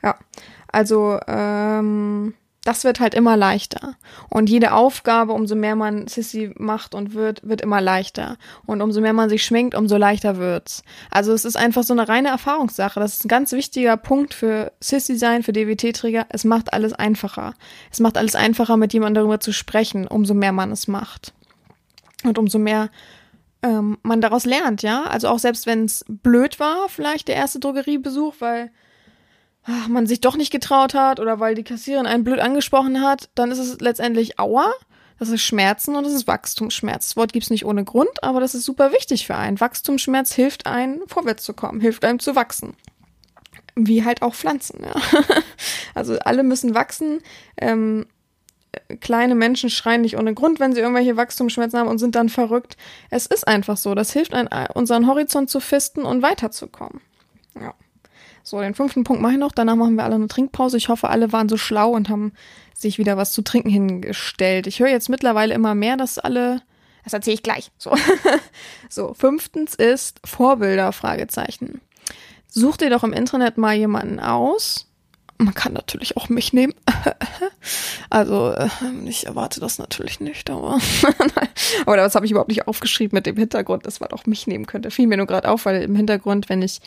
[0.03, 0.17] Ja,
[0.69, 3.95] also ähm, das wird halt immer leichter.
[4.31, 8.39] Und jede Aufgabe, umso mehr man Sissy macht und wird, wird immer leichter.
[8.65, 10.83] Und umso mehr man sich schminkt, umso leichter wird's.
[11.11, 12.99] Also es ist einfach so eine reine Erfahrungssache.
[12.99, 16.27] Das ist ein ganz wichtiger Punkt für Sissy sein, für DWT-Träger.
[16.31, 17.55] Es macht alles einfacher.
[17.93, 21.35] Es macht alles einfacher, mit jemandem darüber zu sprechen, umso mehr man es macht.
[22.25, 22.89] Und umso mehr
[23.63, 25.03] ähm, man daraus lernt, ja.
[25.03, 28.71] Also auch selbst wenn es blöd war, vielleicht der erste Drogeriebesuch, weil
[29.65, 33.31] ach, man sich doch nicht getraut hat oder weil die Kassiererin einen blöd angesprochen hat,
[33.35, 34.73] dann ist es letztendlich Aua.
[35.19, 37.09] Das ist Schmerzen und das ist Wachstumsschmerz.
[37.09, 39.61] Das Wort gibt's nicht ohne Grund, aber das ist super wichtig für einen.
[39.61, 42.75] Wachstumsschmerz hilft einem, vorwärts zu kommen, hilft einem zu wachsen.
[43.77, 44.95] Wie halt auch Pflanzen, ja.
[45.95, 47.21] Also alle müssen wachsen.
[47.57, 48.07] Ähm,
[49.01, 52.77] kleine Menschen schreien nicht ohne Grund, wenn sie irgendwelche Wachstumsschmerzen haben und sind dann verrückt.
[53.11, 53.95] Es ist einfach so.
[53.95, 57.01] Das hilft einem, unseren Horizont zu fisten und weiterzukommen.
[57.61, 57.75] Ja.
[58.47, 59.53] So, den fünften Punkt mache ich noch.
[59.53, 60.77] Danach machen wir alle eine Trinkpause.
[60.77, 62.33] Ich hoffe, alle waren so schlau und haben
[62.75, 64.67] sich wieder was zu trinken hingestellt.
[64.67, 66.61] Ich höre jetzt mittlerweile immer mehr, dass alle.
[67.05, 67.71] Das erzähle ich gleich.
[67.79, 67.97] So.
[68.91, 71.81] so, fünftens ist Vorbilder, Fragezeichen.
[72.47, 74.89] Such dir doch im Internet mal jemanden aus.
[75.39, 76.75] Man kann natürlich auch mich nehmen.
[78.11, 78.69] also, äh,
[79.07, 80.79] ich erwarte das natürlich nicht, aber.
[81.87, 84.67] aber das habe ich überhaupt nicht aufgeschrieben mit dem Hintergrund, dass man auch mich nehmen
[84.67, 84.91] könnte.
[84.91, 86.81] Fiel mir nur gerade auf, weil im Hintergrund, wenn ich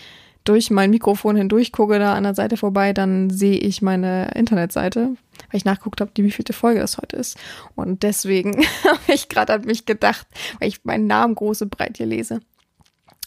[0.48, 5.16] durch mein Mikrofon hindurch gucke, da an der Seite vorbei, dann sehe ich meine Internetseite,
[5.50, 7.38] weil ich nachguckt habe, wie vielte Folge das heute ist.
[7.76, 10.28] Und deswegen habe ich gerade an mich gedacht,
[10.60, 12.40] weil ich meinen Namen große breit hier lese.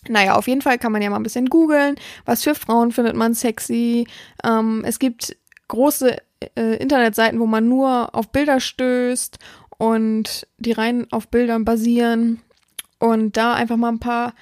[0.08, 1.96] Naja, auf jeden Fall kann man ja mal ein bisschen googeln.
[2.24, 4.06] Was für Frauen findet man sexy?
[4.42, 5.36] Ähm, es gibt
[5.68, 6.16] große
[6.56, 9.38] äh, Internetseiten, wo man nur auf Bilder stößt
[9.76, 12.40] und die rein auf Bildern basieren
[12.98, 14.34] und da einfach mal ein paar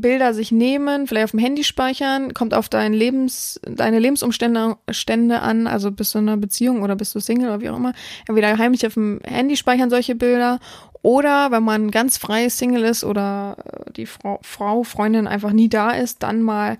[0.00, 5.40] Bilder sich nehmen, vielleicht auf dem Handy speichern, kommt auf dein Lebens, deine Lebensumstände Stände
[5.40, 7.92] an, also bist du in einer Beziehung oder bist du Single oder wie auch immer,
[8.26, 10.60] entweder heimlich auf dem Handy speichern solche Bilder
[11.02, 15.68] oder wenn man ganz frei Single ist oder äh, die Frau, Frau Freundin einfach nie
[15.68, 16.78] da ist, dann mal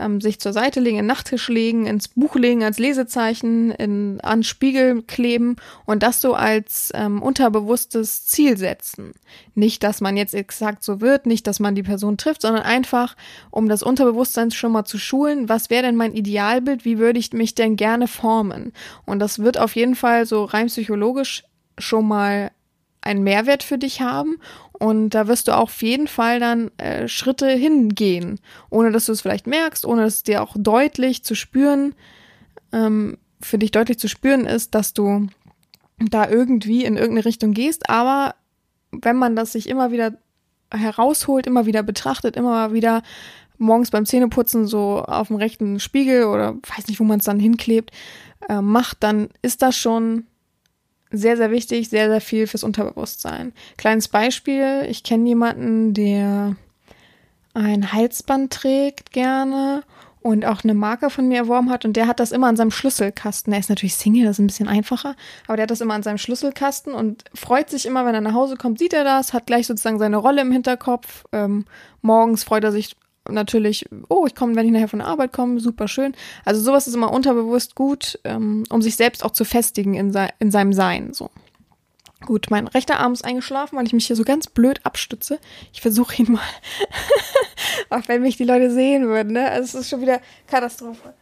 [0.00, 4.20] ähm, sich zur Seite legen, in den Nachttisch legen, ins Buch legen als Lesezeichen, in,
[4.22, 9.12] an Spiegel kleben und das so als ähm, unterbewusstes Ziel setzen.
[9.54, 13.16] Nicht, dass man jetzt exakt so wird, nicht, dass man die Person trifft, sondern einfach,
[13.50, 17.32] um das Unterbewusstsein schon mal zu schulen, was wäre denn mein Idealbild, wie würde ich
[17.32, 18.72] mich denn gerne formen?
[19.06, 21.44] Und das wird auf jeden Fall so rein psychologisch
[21.78, 22.50] schon mal
[23.02, 24.38] einen Mehrwert für dich haben
[24.72, 29.12] und da wirst du auch auf jeden Fall dann äh, Schritte hingehen, ohne dass du
[29.12, 31.94] es vielleicht merkst, ohne dass es dir auch deutlich zu spüren,
[32.72, 35.26] ähm, für dich deutlich zu spüren ist, dass du
[35.98, 37.90] da irgendwie in irgendeine Richtung gehst.
[37.90, 38.34] Aber
[38.90, 40.14] wenn man das sich immer wieder
[40.72, 43.02] herausholt, immer wieder betrachtet, immer wieder
[43.58, 47.38] morgens beim Zähneputzen so auf dem rechten Spiegel oder weiß nicht, wo man es dann
[47.38, 47.90] hinklebt,
[48.48, 50.26] äh, macht, dann ist das schon
[51.10, 53.52] sehr, sehr wichtig, sehr, sehr viel fürs Unterbewusstsein.
[53.76, 56.56] Kleines Beispiel, ich kenne jemanden, der
[57.54, 59.82] ein Halsband trägt gerne
[60.22, 62.70] und auch eine Marke von mir erworben hat und der hat das immer an seinem
[62.70, 63.52] Schlüsselkasten.
[63.52, 66.02] Er ist natürlich Single, das ist ein bisschen einfacher, aber der hat das immer an
[66.02, 69.46] seinem Schlüsselkasten und freut sich immer, wenn er nach Hause kommt, sieht er das, hat
[69.46, 71.24] gleich sozusagen seine Rolle im Hinterkopf.
[71.32, 71.64] Ähm,
[72.02, 72.96] morgens freut er sich
[73.30, 76.14] natürlich, oh, ich komme, wenn ich nachher von der Arbeit komme, super schön.
[76.44, 80.28] Also sowas ist immer unterbewusst gut, ähm, um sich selbst auch zu festigen in, se
[80.38, 81.12] in seinem Sein.
[81.12, 81.30] So.
[82.26, 85.38] Gut, mein rechter Arm ist eingeschlafen, weil ich mich hier so ganz blöd abstütze.
[85.72, 86.42] Ich versuche ihn mal.
[87.90, 89.50] auch wenn mich die Leute sehen würden, ne?
[89.50, 91.14] Also es ist schon wieder Katastrophe.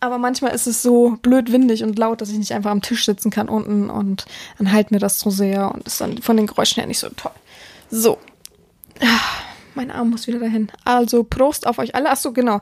[0.00, 3.06] Aber manchmal ist es so blöd windig und laut, dass ich nicht einfach am Tisch
[3.06, 4.26] sitzen kann unten und
[4.58, 7.08] dann halt mir das so sehr und ist dann von den Geräuschen her nicht so
[7.08, 7.32] toll.
[7.90, 8.18] So.
[9.74, 10.70] Mein Arm muss wieder dahin.
[10.84, 12.10] Also Prost auf euch alle.
[12.10, 12.60] Ach so, genau.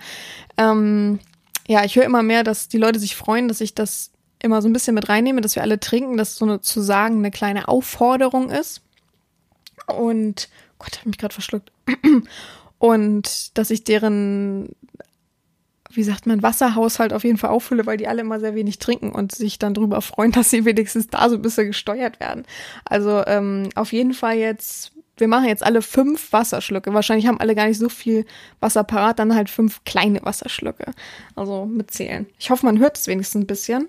[0.56, 1.18] Ähm,
[1.66, 4.68] ja, ich höre immer mehr, dass die Leute sich freuen, dass ich das immer so
[4.68, 7.68] ein bisschen mit reinnehme, dass wir alle trinken, dass so eine zu sagen eine kleine
[7.68, 8.82] Aufforderung ist.
[9.86, 10.48] Und
[10.78, 11.70] Gott, habe mich gerade verschluckt.
[12.78, 14.74] Und dass ich deren
[15.96, 19.10] wie sagt man, Wasserhaushalt auf jeden Fall auffülle, weil die alle immer sehr wenig trinken
[19.10, 22.44] und sich dann drüber freuen, dass sie wenigstens da so ein bisschen gesteuert werden.
[22.84, 26.94] Also ähm, auf jeden Fall jetzt wir machen jetzt alle fünf Wasserschlücke.
[26.94, 28.24] Wahrscheinlich haben alle gar nicht so viel
[28.60, 30.92] Wasser parat, dann halt fünf kleine Wasserschlücke.
[31.36, 32.26] Also mitzählen.
[32.38, 33.88] Ich hoffe, man hört es wenigstens ein bisschen.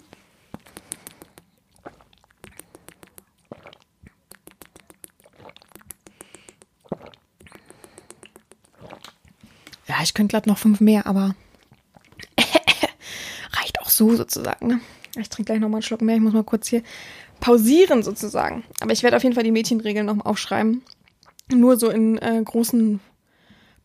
[9.87, 11.35] Ja, ich könnte glatt noch fünf mehr, aber
[13.59, 14.67] reicht auch so sozusagen.
[14.67, 14.79] Ne?
[15.17, 16.15] Ich trinke gleich noch mal einen Schluck mehr.
[16.15, 16.81] Ich muss mal kurz hier
[17.39, 18.63] pausieren sozusagen.
[18.79, 20.81] Aber ich werde auf jeden Fall die Mädchenregeln noch mal aufschreiben.
[21.55, 22.99] Nur so in äh, großen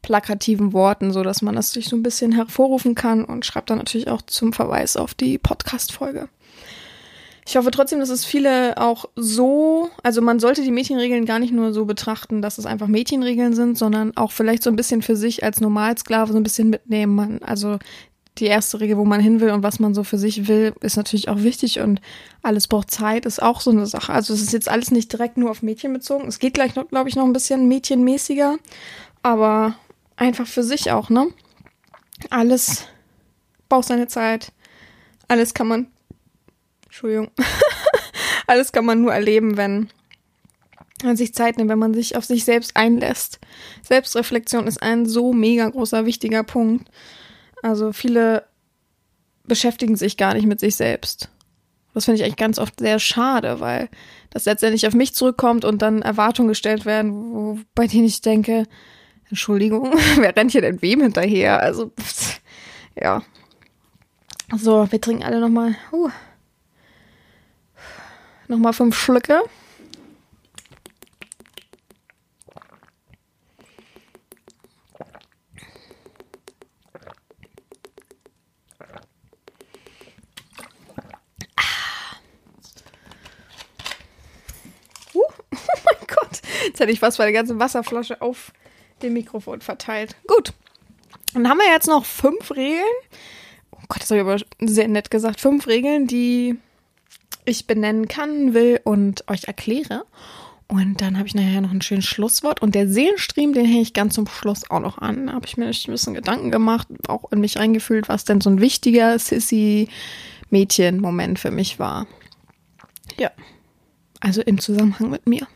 [0.03, 3.79] plakativen Worten, so dass man das sich so ein bisschen hervorrufen kann und schreibt dann
[3.79, 6.29] natürlich auch zum Verweis auf die Podcast-Folge.
[7.49, 11.53] Ich hoffe trotzdem, dass es viele auch so, also man sollte die Mädchenregeln gar nicht
[11.53, 15.17] nur so betrachten, dass es einfach Mädchenregeln sind, sondern auch vielleicht so ein bisschen für
[15.17, 17.15] sich als Normalsklave so ein bisschen mitnehmen.
[17.15, 17.79] Man, also
[18.41, 20.97] die erste Regel, wo man hin will und was man so für sich will, ist
[20.97, 22.01] natürlich auch wichtig und
[22.43, 24.13] alles braucht Zeit, ist auch so eine Sache.
[24.13, 26.27] Also es ist jetzt alles nicht direkt nur auf Mädchen bezogen.
[26.29, 28.57] Es geht gleich glaube ich, noch ein bisschen mädchenmäßiger,
[29.23, 29.75] aber
[30.17, 31.29] einfach für sich auch, ne?
[32.31, 32.87] Alles
[33.69, 34.53] braucht seine Zeit.
[35.29, 35.87] Alles kann man,
[36.85, 37.31] Entschuldigung,
[38.47, 39.91] alles kann man nur erleben, wenn
[41.05, 43.39] man sich Zeit nimmt, wenn man sich auf sich selbst einlässt.
[43.83, 46.91] Selbstreflexion ist ein so mega großer, wichtiger Punkt.
[47.63, 48.45] Also viele
[49.45, 51.31] beschäftigen sich gar nicht mit sich selbst.
[51.95, 53.89] Das finde ich eigentlich ganz oft sehr schade, weil
[54.31, 58.67] das letztendlich auf mich zurückkommt und dann Erwartungen gestellt werden, wo, bei denen ich denke,
[59.31, 61.61] Entschuldigung, wer rennt hier denn wem hinterher?
[61.61, 62.41] Also, pff,
[63.01, 63.23] ja.
[64.57, 66.09] So, wir trinken alle nochmal, uh,
[68.49, 69.43] nochmal fünf Schlücke.
[85.15, 86.41] Uh, oh mein Gott.
[86.69, 88.53] Jetzt hätte ich fast meine ganze Wasserflasche auf
[89.03, 90.17] dem Mikrofon verteilt.
[90.27, 90.53] Gut.
[91.33, 92.83] Dann haben wir jetzt noch fünf Regeln.
[93.73, 95.41] Oh Gott, das habe ich aber sehr nett gesagt.
[95.41, 96.59] Fünf Regeln, die
[97.47, 100.05] ich benennen kann, will und euch erkläre.
[100.67, 102.61] Und dann habe ich nachher noch ein schönes Schlusswort.
[102.61, 105.29] Und der Seelenstream, den hänge ich ganz zum Schluss auch noch an.
[105.29, 108.51] Da habe ich mir ein bisschen Gedanken gemacht, auch in mich reingefühlt, was denn so
[108.51, 112.07] ein wichtiger Sissy-Mädchen-Moment für mich war.
[113.19, 113.31] Ja.
[114.21, 115.47] Also im Zusammenhang mit mir.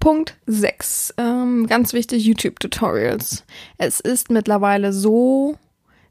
[0.00, 1.14] Punkt 6.
[1.18, 3.44] Ähm, ganz wichtig, YouTube-Tutorials.
[3.76, 5.56] Es ist mittlerweile so,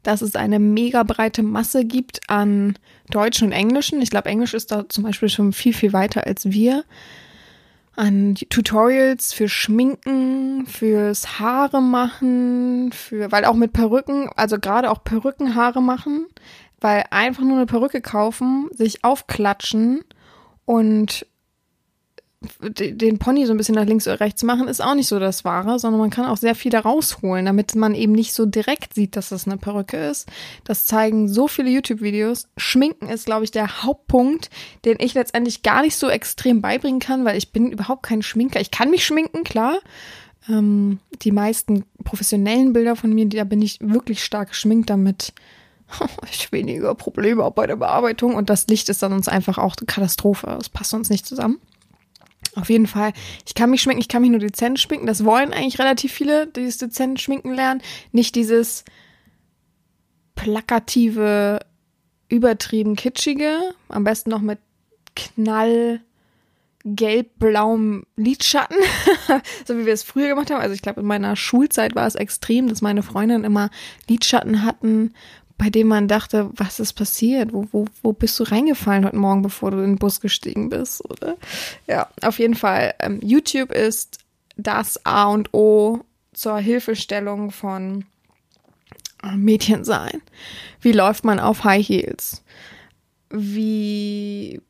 [0.03, 2.77] dass es eine mega breite Masse gibt an
[3.09, 4.01] Deutschen und Englischen.
[4.01, 6.85] Ich glaube, Englisch ist da zum Beispiel schon viel, viel weiter als wir.
[7.95, 15.03] An Tutorials für Schminken, fürs Haare machen, für, weil auch mit Perücken, also gerade auch
[15.03, 16.27] Perücken Haare machen,
[16.79, 20.05] weil einfach nur eine Perücke kaufen, sich aufklatschen
[20.63, 21.25] und
[22.41, 25.43] den Pony so ein bisschen nach links oder rechts machen, ist auch nicht so das
[25.43, 28.93] Wahre, sondern man kann auch sehr viel da rausholen, damit man eben nicht so direkt
[28.93, 30.29] sieht, dass das eine Perücke ist.
[30.63, 32.47] Das zeigen so viele YouTube-Videos.
[32.55, 34.49] Schminken ist, glaube ich, der Hauptpunkt,
[34.85, 38.61] den ich letztendlich gar nicht so extrem beibringen kann, weil ich bin überhaupt kein Schminker.
[38.61, 39.79] Ich kann mich schminken, klar.
[40.47, 45.33] Ähm, die meisten professionellen Bilder von mir, da bin ich wirklich stark geschminkt, damit
[46.31, 49.75] ich weniger Probleme habe bei der Bearbeitung und das Licht ist dann uns einfach auch
[49.77, 50.47] eine Katastrophe.
[50.57, 51.59] Das passt uns nicht zusammen.
[52.55, 53.13] Auf jeden Fall.
[53.45, 55.05] Ich kann mich schminken, ich kann mich nur dezent schminken.
[55.05, 57.81] Das wollen eigentlich relativ viele, dieses dezent schminken lernen.
[58.11, 58.83] Nicht dieses
[60.35, 61.59] plakative,
[62.29, 63.73] übertrieben kitschige.
[63.87, 64.59] Am besten noch mit
[65.15, 66.01] knall
[66.85, 68.77] gelb-blauem Lidschatten,
[69.65, 70.61] so wie wir es früher gemacht haben.
[70.61, 73.69] Also ich glaube, in meiner Schulzeit war es extrem, dass meine Freundinnen immer
[74.07, 75.13] Lidschatten hatten,
[75.59, 77.53] bei dem man dachte, was ist passiert?
[77.53, 81.03] Wo, wo, wo bist du reingefallen heute Morgen, bevor du in den Bus gestiegen bist?
[81.07, 81.35] Oder?
[81.85, 82.95] Ja, auf jeden Fall.
[82.99, 84.19] Ähm, YouTube ist
[84.55, 85.99] das A und O
[86.33, 88.05] zur Hilfestellung von
[89.21, 90.21] äh, Mädchen sein.
[90.79, 92.41] Wie läuft man auf High Heels?
[93.29, 94.61] Wie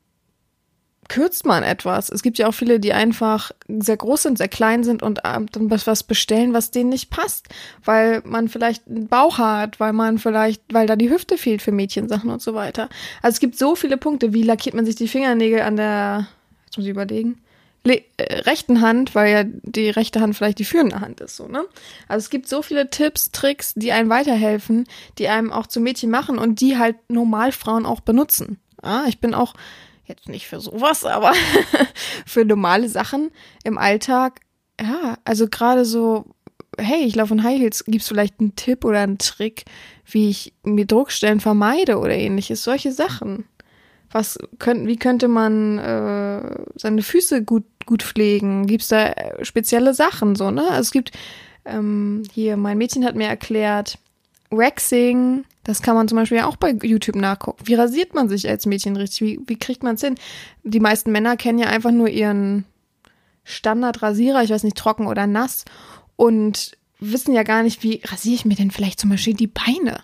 [1.10, 2.08] kürzt man etwas.
[2.08, 5.46] Es gibt ja auch viele, die einfach sehr groß sind, sehr klein sind und ähm,
[5.50, 7.48] dann was bestellen, was denen nicht passt,
[7.84, 11.72] weil man vielleicht einen Bauch hat, weil man vielleicht, weil da die Hüfte fehlt für
[11.72, 12.88] Mädchensachen und so weiter.
[13.22, 14.32] Also es gibt so viele Punkte.
[14.32, 16.28] Wie lackiert man sich die Fingernägel an der,
[16.66, 17.38] jetzt muss ich überlegen,
[17.82, 21.48] Le äh, rechten Hand, weil ja die rechte Hand vielleicht die führende Hand ist, so,
[21.48, 21.64] ne?
[22.06, 24.86] Also es gibt so viele Tipps, Tricks, die einem weiterhelfen,
[25.18, 28.60] die einem auch zu Mädchen machen und die halt Normalfrauen auch benutzen.
[28.84, 29.54] Ja, ich bin auch
[30.10, 31.32] jetzt nicht für sowas, aber
[32.26, 33.30] für normale Sachen
[33.64, 34.40] im Alltag.
[34.80, 36.26] Ja, also gerade so,
[36.78, 39.64] hey, ich laufe in High Heels, gibt's vielleicht einen Tipp oder einen Trick,
[40.04, 43.44] wie ich mir Druckstellen vermeide oder ähnliches, solche Sachen.
[44.12, 48.66] Was könnte, wie könnte man äh, seine Füße gut gut pflegen?
[48.66, 50.62] Gibt's da äh, spezielle Sachen so, ne?
[50.62, 51.12] Also es gibt
[51.64, 53.98] ähm, hier, mein Mädchen hat mir erklärt,
[54.50, 57.62] Waxing, das kann man zum Beispiel ja auch bei YouTube nachgucken.
[57.64, 59.20] Wie rasiert man sich als Mädchen richtig?
[59.20, 60.16] Wie, wie kriegt man es hin?
[60.64, 62.64] Die meisten Männer kennen ja einfach nur ihren
[63.44, 65.64] Standardrasierer, ich weiß nicht, trocken oder nass
[66.16, 70.02] und wissen ja gar nicht, wie rasiere ich mir denn vielleicht zum Beispiel die Beine?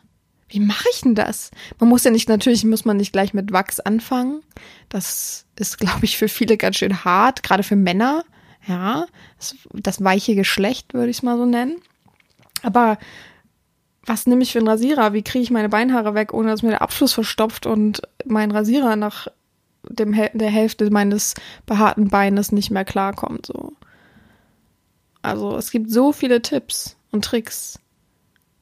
[0.48, 1.50] Wie mache ich denn das?
[1.80, 4.42] Man muss ja nicht, natürlich muss man nicht gleich mit Wachs anfangen.
[4.88, 8.24] Das ist, glaube ich, für viele ganz schön hart, gerade für Männer.
[8.68, 9.06] Ja,
[9.38, 11.82] das, das weiche Geschlecht würde ich es mal so nennen.
[12.62, 12.98] Aber
[14.06, 15.12] was nehme ich für einen Rasierer?
[15.12, 18.96] Wie kriege ich meine Beinhaare weg, ohne dass mir der Abschluss verstopft und mein Rasierer
[18.96, 19.26] nach
[19.88, 21.34] dem, der Hälfte meines
[21.66, 23.46] behaarten Beines nicht mehr klarkommt?
[23.46, 23.72] So.
[25.22, 27.80] Also es gibt so viele Tipps und Tricks.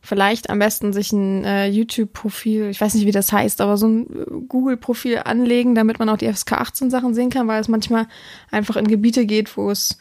[0.01, 3.87] Vielleicht am besten sich ein äh, YouTube-Profil, ich weiß nicht, wie das heißt, aber so
[3.87, 7.69] ein äh, Google-Profil anlegen, damit man auch die FSK 18 Sachen sehen kann, weil es
[7.69, 8.07] manchmal
[8.51, 9.99] einfach in Gebiete geht, wo es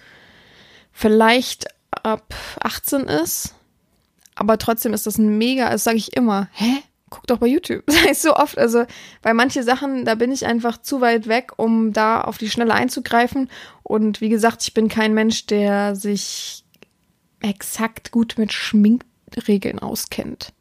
[0.91, 3.55] vielleicht ab 18 ist.
[4.35, 6.83] Aber trotzdem ist das ein mega, das sage ich immer, hä?
[7.09, 7.83] Guck doch bei YouTube.
[7.87, 8.85] Das heißt so oft, also
[9.21, 12.73] bei manche Sachen, da bin ich einfach zu weit weg, um da auf die Schnelle
[12.73, 13.49] einzugreifen.
[13.83, 16.63] Und wie gesagt, ich bin kein Mensch, der sich
[17.41, 20.53] exakt gut mit Schminkregeln auskennt.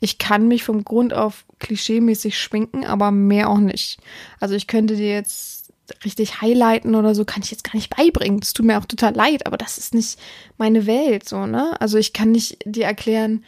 [0.00, 4.00] Ich kann mich vom Grund auf klischeemäßig schminken, aber mehr auch nicht.
[4.40, 5.61] Also ich könnte dir jetzt
[6.04, 8.40] richtig highlighten oder so, kann ich jetzt gar nicht beibringen.
[8.40, 10.18] Das tut mir auch total leid, aber das ist nicht
[10.58, 11.80] meine Welt, so, ne?
[11.80, 13.44] Also ich kann nicht dir erklären,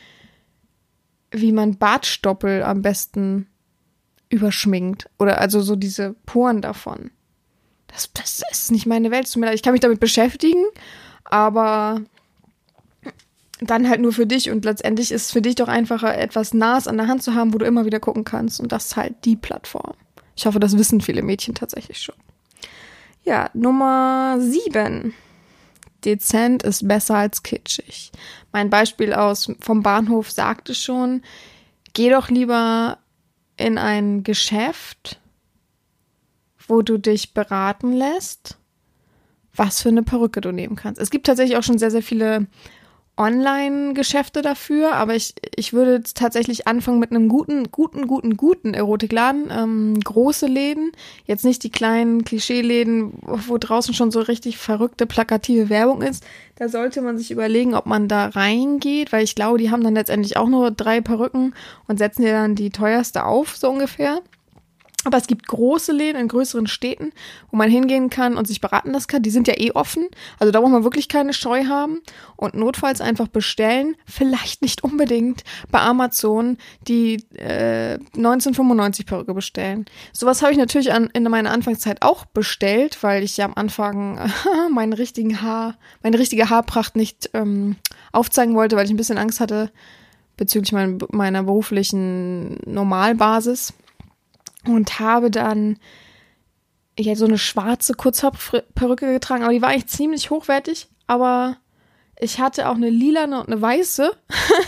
[1.30, 3.46] wie man Bartstoppel am besten
[4.28, 5.08] überschminkt.
[5.18, 7.10] Oder also so diese Poren davon.
[7.88, 9.30] Das, das ist nicht meine Welt.
[9.30, 9.54] Tut mir leid.
[9.54, 10.64] Ich kann mich damit beschäftigen,
[11.24, 12.02] aber
[13.60, 16.88] dann halt nur für dich und letztendlich ist es für dich doch einfacher, etwas Nahes
[16.88, 19.24] an der Hand zu haben, wo du immer wieder gucken kannst und das ist halt
[19.24, 19.94] die Plattform.
[20.36, 22.16] Ich hoffe, das wissen viele Mädchen tatsächlich schon.
[23.24, 25.14] Ja, Nummer sieben.
[26.04, 28.12] Dezent ist besser als kitschig.
[28.52, 31.22] Mein Beispiel aus vom Bahnhof sagte schon,
[31.94, 32.98] geh doch lieber
[33.56, 35.20] in ein Geschäft,
[36.68, 38.58] wo du dich beraten lässt,
[39.54, 41.00] was für eine Perücke du nehmen kannst.
[41.00, 42.46] Es gibt tatsächlich auch schon sehr, sehr viele
[43.16, 49.50] Online-Geschäfte dafür, aber ich, ich würde tatsächlich anfangen mit einem guten, guten, guten, guten Erotikladen.
[49.50, 50.90] Ähm, große Läden,
[51.24, 56.24] jetzt nicht die kleinen Klischeeläden, wo draußen schon so richtig verrückte, plakative Werbung ist.
[56.56, 59.94] Da sollte man sich überlegen, ob man da reingeht, weil ich glaube, die haben dann
[59.94, 61.54] letztendlich auch nur drei Perücken
[61.86, 64.22] und setzen dir dann die teuerste auf, so ungefähr.
[65.04, 67.12] Aber es gibt große Läden in größeren Städten,
[67.50, 69.22] wo man hingehen kann und sich beraten lassen kann.
[69.22, 70.08] Die sind ja eh offen.
[70.38, 72.00] Also da muss man wirklich keine Scheu haben.
[72.36, 73.96] Und notfalls einfach bestellen.
[74.06, 76.56] Vielleicht nicht unbedingt bei Amazon
[76.88, 79.84] die äh, 1995 Perücke bestellen.
[80.12, 84.18] Sowas habe ich natürlich an, in meiner Anfangszeit auch bestellt, weil ich ja am Anfang
[84.18, 84.28] äh,
[84.72, 87.76] meinen richtigen Haar, meine richtige Haarpracht nicht ähm,
[88.12, 89.70] aufzeigen wollte, weil ich ein bisschen Angst hatte
[90.36, 93.74] bezüglich mein, meiner beruflichen Normalbasis
[94.66, 95.78] und habe dann
[96.98, 101.56] ja so eine schwarze Kurzhaarperücke getragen, aber die war eigentlich ziemlich hochwertig, aber
[102.18, 104.12] ich hatte auch eine lilane und eine weiße.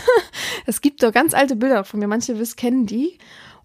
[0.65, 3.17] es gibt doch ganz alte Bilder von mir, manche wissen kennen die.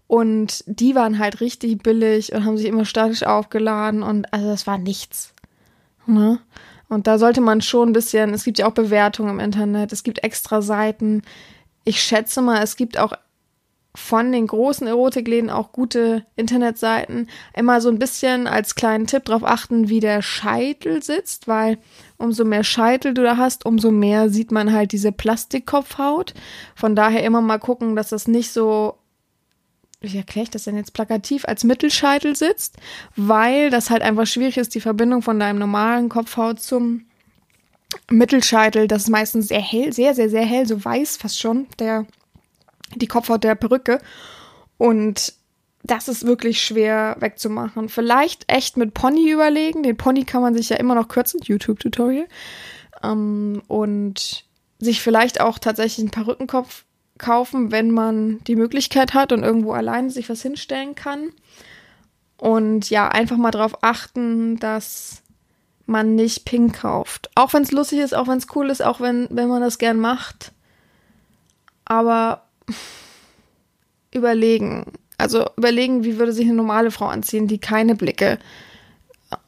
[0.07, 4.67] Und die waren halt richtig billig und haben sich immer statisch aufgeladen und also das
[4.67, 5.33] war nichts.
[6.05, 6.39] Ne?
[6.89, 10.03] Und da sollte man schon ein bisschen, es gibt ja auch Bewertungen im Internet, es
[10.03, 11.23] gibt extra Seiten.
[11.85, 13.13] Ich schätze mal, es gibt auch
[13.95, 17.29] von den großen Erotikläden auch gute Internetseiten.
[17.55, 21.77] Immer so ein bisschen als kleinen Tipp darauf achten, wie der Scheitel sitzt, weil
[22.17, 26.33] umso mehr Scheitel du da hast, umso mehr sieht man halt diese Plastikkopfhaut.
[26.75, 28.97] Von daher immer mal gucken, dass das nicht so,
[30.01, 32.77] wie erkläre ich das denn jetzt plakativ, als Mittelscheitel sitzt,
[33.15, 37.05] weil das halt einfach schwierig ist, die Verbindung von deinem normalen Kopfhaut zum
[38.09, 38.87] Mittelscheitel.
[38.87, 42.07] Das ist meistens sehr hell, sehr, sehr, sehr hell, so weiß fast schon, der
[42.95, 43.99] die Kopfhaut der Perücke.
[44.77, 45.33] Und
[45.83, 47.89] das ist wirklich schwer wegzumachen.
[47.89, 49.83] Vielleicht echt mit Pony überlegen.
[49.83, 52.27] Den Pony kann man sich ja immer noch kürzen, YouTube-Tutorial.
[53.03, 54.45] Ähm, und
[54.79, 56.85] sich vielleicht auch tatsächlich einen Perückenkopf
[57.17, 61.31] kaufen, wenn man die Möglichkeit hat und irgendwo alleine sich was hinstellen kann.
[62.37, 65.21] Und ja, einfach mal darauf achten, dass
[65.85, 67.29] man nicht pink kauft.
[67.35, 69.77] Auch wenn es lustig ist, auch wenn es cool ist, auch wenn, wenn man das
[69.77, 70.51] gern macht.
[71.85, 72.43] Aber
[74.11, 74.85] überlegen.
[75.17, 78.39] Also überlegen, wie würde sich eine normale Frau anziehen, die keine Blicke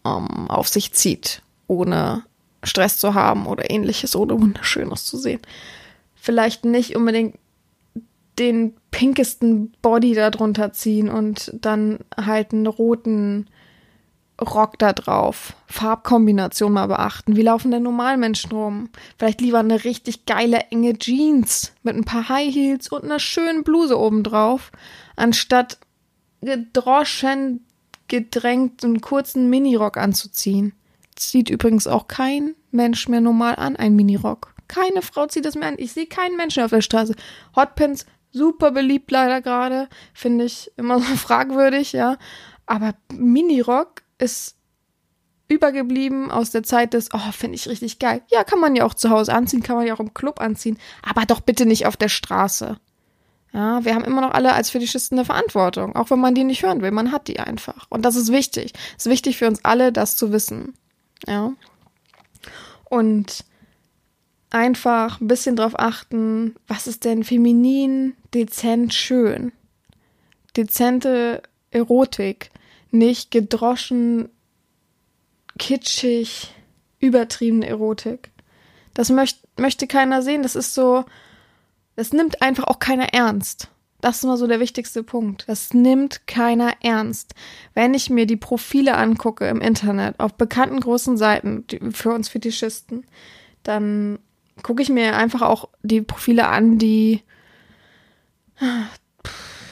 [0.06, 2.24] ähm, auf sich zieht, ohne
[2.64, 5.42] Stress zu haben oder ähnliches, ohne wunderschönes zu sehen.
[6.16, 7.36] Vielleicht nicht unbedingt
[8.40, 13.48] den pinkesten Body darunter ziehen und dann halt einen roten
[14.42, 15.56] Rock da drauf.
[15.68, 17.36] Farbkombination mal beachten.
[17.36, 18.90] Wie laufen denn Normalmenschen rum?
[19.18, 23.64] Vielleicht lieber eine richtig geile enge Jeans mit ein paar High Heels und einer schönen
[23.64, 24.72] Bluse obendrauf,
[25.16, 25.78] anstatt
[26.42, 27.66] gedroschen,
[28.08, 30.74] gedrängt einen kurzen Minirock anzuziehen.
[31.16, 34.54] Zieht übrigens auch kein Mensch mehr normal an, ein Minirock.
[34.68, 35.76] Keine Frau zieht das mehr an.
[35.78, 37.16] Ich sehe keinen Menschen auf der Straße.
[37.56, 39.88] Hotpins, super beliebt leider gerade.
[40.14, 42.18] Finde ich immer so fragwürdig, ja.
[42.66, 44.56] Aber Minirock ist
[45.48, 48.22] übergeblieben aus der Zeit des, oh, finde ich richtig geil.
[48.32, 50.80] Ja, kann man ja auch zu Hause anziehen, kann man ja auch im Club anziehen,
[51.04, 52.80] aber doch bitte nicht auf der Straße.
[53.54, 56.64] Ja, wir haben immer noch alle als Fetischisten eine Verantwortung, auch wenn man die nicht
[56.64, 56.92] hören will.
[56.92, 57.88] Man hat die einfach.
[57.90, 58.74] Und das ist wichtig.
[58.98, 60.74] Es ist wichtig für uns alle, das zu wissen.
[61.26, 61.54] Ja.
[62.90, 63.46] Und
[64.50, 69.54] einfach ein bisschen drauf achten, was ist denn feminin, dezent, schön.
[70.58, 71.42] Dezente
[71.72, 72.52] Erotik
[72.98, 74.30] nicht gedroschen,
[75.58, 76.54] kitschig,
[77.00, 78.32] übertriebene Erotik.
[78.94, 80.44] Das möcht, möchte keiner sehen.
[80.44, 81.06] Das ist so,
[81.96, 83.70] das nimmt einfach auch keiner ernst.
[84.02, 85.46] Das ist immer so der wichtigste Punkt.
[85.48, 87.34] Das nimmt keiner ernst.
[87.74, 93.06] Wenn ich mir die Profile angucke im Internet, auf bekannten großen Seiten für uns Fetischisten,
[93.64, 94.20] dann
[94.62, 97.22] gucke ich mir einfach auch die Profile an, die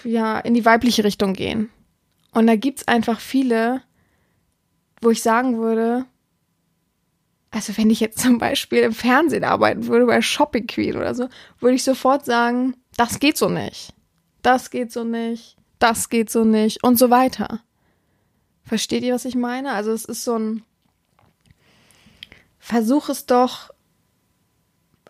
[0.04, 1.70] ja in die weibliche Richtung gehen.
[2.34, 3.82] Und da gibt's einfach viele,
[5.02, 6.06] wo ich sagen würde,
[7.52, 11.30] also wenn ich jetzt zum Beispiel im Fernsehen arbeiten würde, bei Shopping Queen oder so,
[11.60, 13.94] würde ich sofort sagen, das geht so nicht.
[14.42, 15.56] Das geht so nicht.
[15.80, 16.84] Das geht so nicht.
[16.84, 17.62] Und so weiter.
[18.64, 19.72] Versteht ihr, was ich meine?
[19.72, 20.64] Also es ist so ein,
[22.60, 23.72] versuch es doch,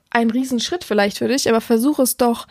[0.10, 2.48] ein Riesenschritt vielleicht für dich, aber versuch es doch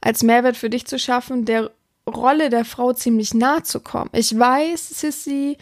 [0.00, 1.70] als Mehrwert für dich zu schaffen, der
[2.08, 4.10] Rolle der Frau ziemlich nahe zu kommen.
[4.12, 5.56] Ich weiß, Sissy,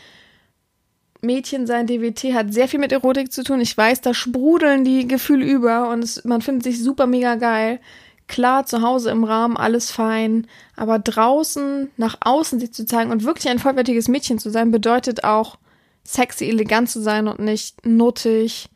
[1.21, 3.61] Mädchen sein DWT hat sehr viel mit Erotik zu tun.
[3.61, 7.81] Ich weiß, da sprudeln die Gefühle über und es, man findet sich super mega geil.
[8.27, 13.25] Klar, zu Hause im Rahmen alles fein, aber draußen nach außen sich zu zeigen und
[13.25, 15.59] wirklich ein vollwertiges Mädchen zu sein, bedeutet auch
[16.05, 18.69] sexy, elegant zu sein und nicht nuttig,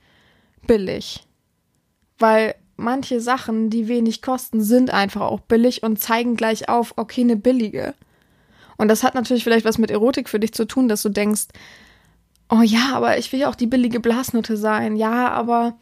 [0.67, 1.25] billig.
[2.19, 7.23] Weil manche Sachen, die wenig kosten, sind einfach auch billig und zeigen gleich auf, okay,
[7.23, 7.95] eine billige.
[8.77, 11.47] Und das hat natürlich vielleicht was mit Erotik für dich zu tun, dass du denkst,
[12.51, 14.97] oh ja, aber ich will ja auch die billige Blasnutte sein.
[14.97, 15.79] Ja, aber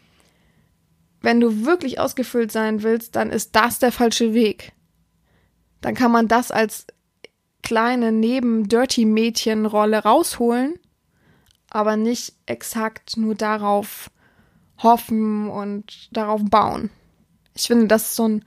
[1.21, 4.73] wenn du wirklich ausgefüllt sein willst, dann ist das der falsche Weg.
[5.81, 6.87] Dann kann man das als
[7.63, 10.75] kleine Neben-Dirty-Mädchen-Rolle rausholen,
[11.71, 14.11] aber nicht exakt nur darauf
[14.79, 16.91] hoffen und darauf bauen.
[17.55, 18.45] Ich finde, das ist so ein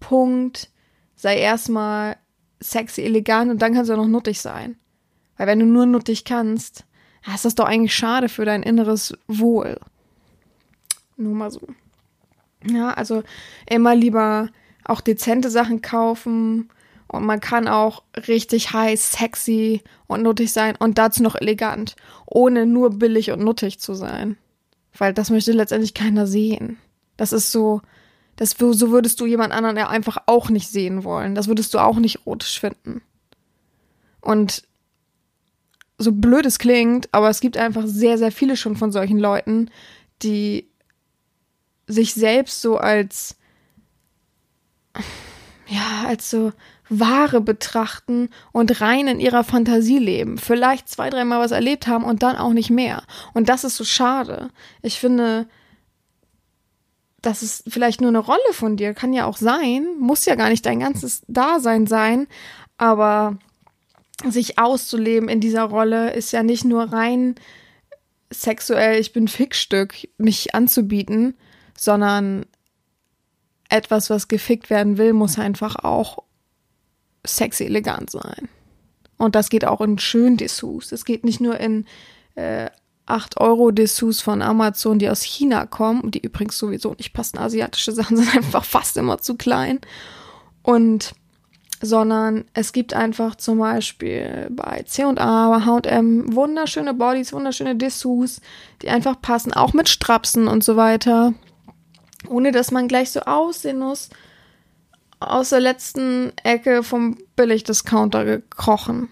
[0.00, 0.70] Punkt,
[1.14, 2.16] sei erstmal
[2.60, 4.76] sexy, elegant und dann kannst du auch noch nuttig sein.
[5.36, 6.84] Weil wenn du nur nuttig kannst,
[7.34, 9.78] ist das doch eigentlich schade für dein inneres Wohl.
[11.16, 11.60] Nur mal so.
[12.68, 13.22] Ja, also
[13.68, 14.48] immer lieber
[14.84, 16.70] auch dezente Sachen kaufen
[17.06, 22.66] und man kann auch richtig heiß, sexy und nuttig sein und dazu noch elegant, ohne
[22.66, 24.36] nur billig und nuttig zu sein.
[24.96, 26.78] Weil das möchte letztendlich keiner sehen.
[27.16, 27.82] Das ist so,
[28.36, 31.34] das, so würdest du jemand anderen ja einfach auch nicht sehen wollen.
[31.34, 33.02] Das würdest du auch nicht erotisch finden.
[34.20, 34.62] Und
[35.98, 39.70] so blöd es klingt, aber es gibt einfach sehr, sehr viele schon von solchen Leuten,
[40.22, 40.68] die
[41.88, 43.36] sich selbst so als,
[45.66, 46.52] ja, als so
[46.88, 50.38] Ware betrachten und rein in ihrer Fantasie leben.
[50.38, 53.02] Vielleicht zwei, dreimal was erlebt haben und dann auch nicht mehr.
[53.34, 54.50] Und das ist so schade.
[54.82, 55.46] Ich finde,
[57.20, 60.48] das ist vielleicht nur eine Rolle von dir, kann ja auch sein, muss ja gar
[60.48, 62.26] nicht dein ganzes Dasein sein,
[62.76, 63.38] aber
[64.26, 67.34] sich auszuleben in dieser Rolle ist ja nicht nur rein
[68.30, 71.34] sexuell, ich bin Fickstück, mich anzubieten,
[71.76, 72.46] sondern
[73.68, 76.22] etwas, was gefickt werden will, muss einfach auch
[77.26, 78.48] sexy elegant sein.
[79.16, 80.92] Und das geht auch in schön Dessous.
[80.92, 81.86] Es geht nicht nur in
[82.36, 82.70] äh,
[83.06, 87.38] 8 Euro Dessous von Amazon, die aus China kommen, die übrigens sowieso nicht passen.
[87.38, 89.80] Asiatische Sachen sind einfach fast immer zu klein.
[90.62, 91.14] Und
[91.80, 98.40] sondern es gibt einfach zum Beispiel bei C&A, H&M wunderschöne Bodies, wunderschöne Dessous,
[98.82, 101.34] die einfach passen, auch mit Strapsen und so weiter,
[102.28, 104.10] ohne dass man gleich so aussehen muss,
[105.20, 109.08] aus der letzten Ecke vom Billigdiscounter gekrochen.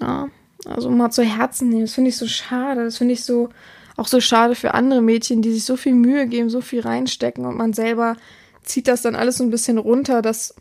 [0.00, 0.28] Ja,
[0.66, 2.84] also mal zu Herzen nehmen, das finde ich so schade.
[2.84, 3.50] Das finde ich so
[3.96, 7.44] auch so schade für andere Mädchen, die sich so viel Mühe geben, so viel reinstecken
[7.46, 8.16] und man selber
[8.62, 10.54] zieht das dann alles so ein bisschen runter, dass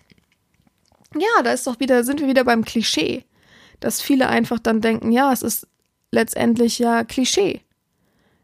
[1.15, 3.23] ja, da ist doch wieder, sind wir wieder beim Klischee,
[3.79, 5.67] dass viele einfach dann denken, ja, es ist
[6.11, 7.61] letztendlich ja Klischee.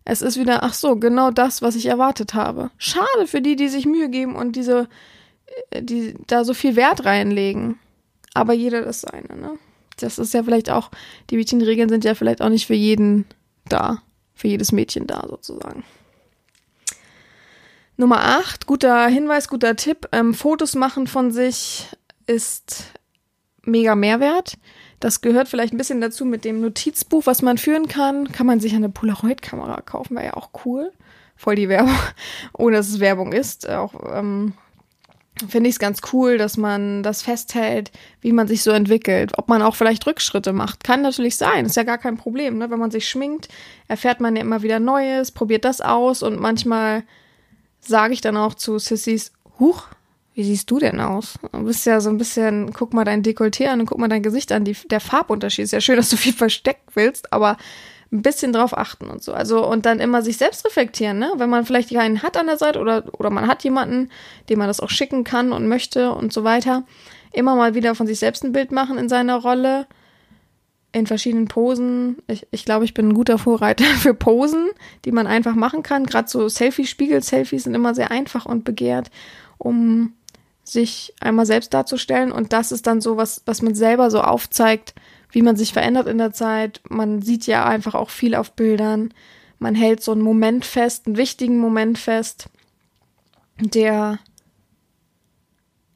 [0.06, 2.72] Es ist wieder, ach so, genau das, was ich erwartet habe.
[2.78, 4.88] Schade für die, die sich Mühe geben und diese,
[5.80, 7.80] die da so viel Wert reinlegen.
[8.34, 9.58] Aber jeder das seine, ne?
[9.98, 10.92] Das ist ja vielleicht auch,
[11.30, 13.26] die Mädchenregeln sind ja vielleicht auch nicht für jeden
[13.68, 14.02] da.
[14.34, 15.84] Für jedes Mädchen da, sozusagen.
[17.98, 20.08] Nummer 8, guter Hinweis, guter Tipp.
[20.14, 21.88] Ähm, Fotos machen von sich
[22.28, 22.94] ist
[23.64, 24.58] mega Mehrwert.
[25.02, 28.32] Das gehört vielleicht ein bisschen dazu mit dem Notizbuch, was man führen kann.
[28.32, 30.94] Kann man sich eine Polaroid-Kamera kaufen, wäre ja auch cool.
[31.36, 31.96] Voll die Werbung,
[32.54, 33.68] ohne dass es Werbung ist.
[33.68, 34.54] Auch ähm,
[35.48, 39.32] finde ich es ganz cool, dass man das festhält, wie man sich so entwickelt.
[39.38, 41.66] Ob man auch vielleicht Rückschritte macht, kann natürlich sein.
[41.66, 42.58] Ist ja gar kein Problem.
[42.58, 42.70] Ne?
[42.70, 43.48] Wenn man sich schminkt,
[43.88, 47.04] erfährt man ja immer wieder Neues, probiert das aus und manchmal
[47.80, 49.88] sage ich dann auch zu Sissys, huch,
[50.34, 51.40] wie siehst du denn aus?
[51.52, 54.24] Du bist ja so ein bisschen, guck mal dein Dekolleté an und guck mal dein
[54.24, 54.64] Gesicht an.
[54.64, 57.58] Die, der Farbunterschied ist ja schön, dass du viel versteckt willst, aber
[58.12, 59.34] ein bisschen drauf achten und so.
[59.34, 61.32] Also, und dann immer sich selbst reflektieren, ne?
[61.38, 64.10] Wenn man vielleicht keinen hat an der Seite oder, oder man hat jemanden,
[64.50, 66.84] dem man das auch schicken kann und möchte und so weiter.
[67.32, 69.86] Immer mal wieder von sich selbst ein Bild machen in seiner Rolle
[70.92, 72.18] in verschiedenen Posen.
[72.28, 74.70] Ich, ich glaube, ich bin ein guter Vorreiter für Posen,
[75.06, 76.06] die man einfach machen kann.
[76.06, 79.12] Gerade so Selfie-Spiegel-Selfies sind immer sehr einfach und begehrt,
[79.58, 80.14] um
[80.64, 82.32] sich einmal selbst darzustellen.
[82.32, 84.96] Und das ist dann so was, was man selber so aufzeigt,
[85.32, 86.82] wie man sich verändert in der Zeit.
[86.90, 89.14] Man sieht ja einfach auch viel auf Bildern.
[89.60, 92.50] Man hält so einen Moment fest, einen wichtigen Moment fest,
[93.60, 94.20] der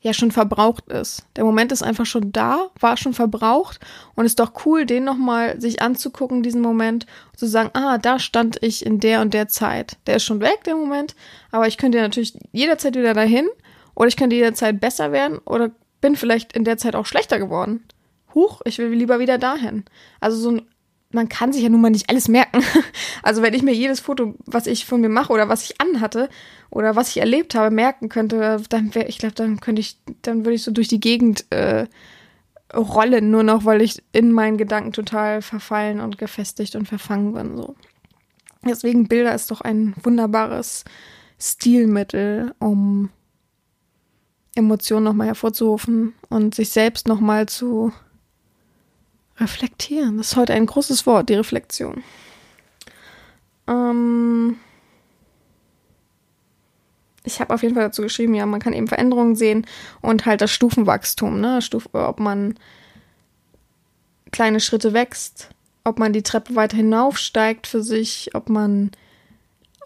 [0.03, 1.25] ja schon verbraucht ist.
[1.37, 3.79] Der Moment ist einfach schon da, war schon verbraucht
[4.15, 7.05] und ist doch cool, den nochmal sich anzugucken, diesen Moment,
[7.37, 9.97] zu sagen, ah, da stand ich in der und der Zeit.
[10.05, 11.15] Der ist schon weg, der Moment,
[11.51, 13.47] aber ich könnte natürlich jederzeit wieder dahin
[13.95, 15.71] oder ich könnte jederzeit besser werden oder
[16.01, 17.85] bin vielleicht in der Zeit auch schlechter geworden.
[18.33, 19.85] Huch, ich will lieber wieder dahin.
[20.19, 20.61] Also so ein
[21.13, 22.63] man kann sich ja nun mal nicht alles merken.
[23.25, 26.27] Also wenn ich mir jedes Foto, was ich von mir mache oder was ich anhatte
[26.69, 30.39] oder was ich erlebt habe, merken könnte, dann wäre, ich glaube, dann könnte ich, dann
[30.43, 31.87] würde ich so durch die Gegend äh,
[32.75, 37.55] rollen, nur noch, weil ich in meinen Gedanken total verfallen und gefestigt und verfangen bin.
[37.55, 37.75] So.
[38.67, 40.83] Deswegen Bilder ist doch ein wunderbares
[41.39, 43.09] Stilmittel, um
[44.55, 47.93] Emotionen nochmal hervorzurufen und sich selbst nochmal zu
[49.39, 52.03] Reflektieren, das ist heute ein großes Wort, die Reflexion.
[53.67, 54.57] Ähm
[57.23, 59.65] ich habe auf jeden Fall dazu geschrieben, ja, man kann eben Veränderungen sehen
[60.01, 61.61] und halt das Stufenwachstum, ne?
[61.61, 62.55] Stuf ob man
[64.31, 65.49] kleine Schritte wächst,
[65.83, 68.91] ob man die Treppe weiter hinaufsteigt für sich, ob man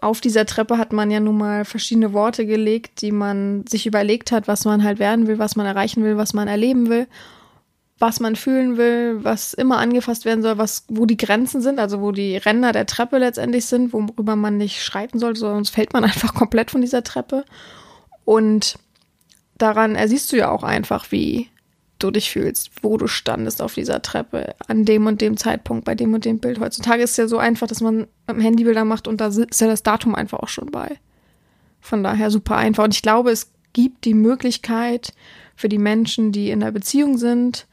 [0.00, 4.30] auf dieser Treppe hat man ja nun mal verschiedene Worte gelegt, die man sich überlegt
[4.30, 7.06] hat, was man halt werden will, was man erreichen will, was man erleben will
[7.98, 12.00] was man fühlen will, was immer angefasst werden soll, was, wo die Grenzen sind, also
[12.00, 16.04] wo die Ränder der Treppe letztendlich sind, worüber man nicht schreiten soll, sonst fällt man
[16.04, 17.44] einfach komplett von dieser Treppe.
[18.24, 18.78] Und
[19.56, 21.48] daran ersiehst du ja auch einfach, wie
[21.98, 25.96] du dich fühlst, wo du standest auf dieser Treppe, an dem und dem Zeitpunkt, bei
[25.96, 26.60] dem und dem Bild.
[26.60, 29.26] Heutzutage ist es ja so einfach, dass man mit dem Handy Bilder macht und da
[29.26, 30.98] ist ja das Datum einfach auch schon bei.
[31.80, 32.84] Von daher super einfach.
[32.84, 35.12] Und ich glaube, es gibt die Möglichkeit
[35.56, 37.66] für die Menschen, die in der Beziehung sind,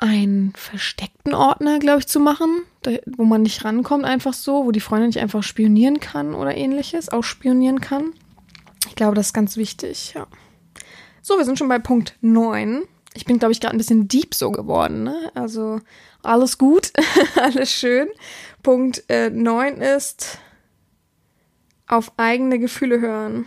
[0.00, 4.72] einen versteckten Ordner, glaube ich, zu machen, da, wo man nicht rankommt einfach so, wo
[4.72, 8.14] die Freundin nicht einfach spionieren kann oder ähnliches, auch spionieren kann.
[8.88, 10.26] Ich glaube, das ist ganz wichtig, ja.
[11.22, 12.82] So, wir sind schon bei Punkt 9.
[13.12, 15.30] Ich bin, glaube ich, gerade ein bisschen deep so geworden, ne?
[15.34, 15.80] Also
[16.22, 16.92] alles gut,
[17.36, 18.08] alles schön.
[18.62, 20.38] Punkt äh, 9 ist
[21.86, 23.46] auf eigene Gefühle hören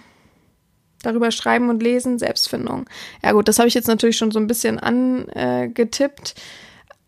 [1.04, 2.90] darüber schreiben und lesen, Selbstfindung.
[3.24, 6.36] Ja gut, das habe ich jetzt natürlich schon so ein bisschen angetippt.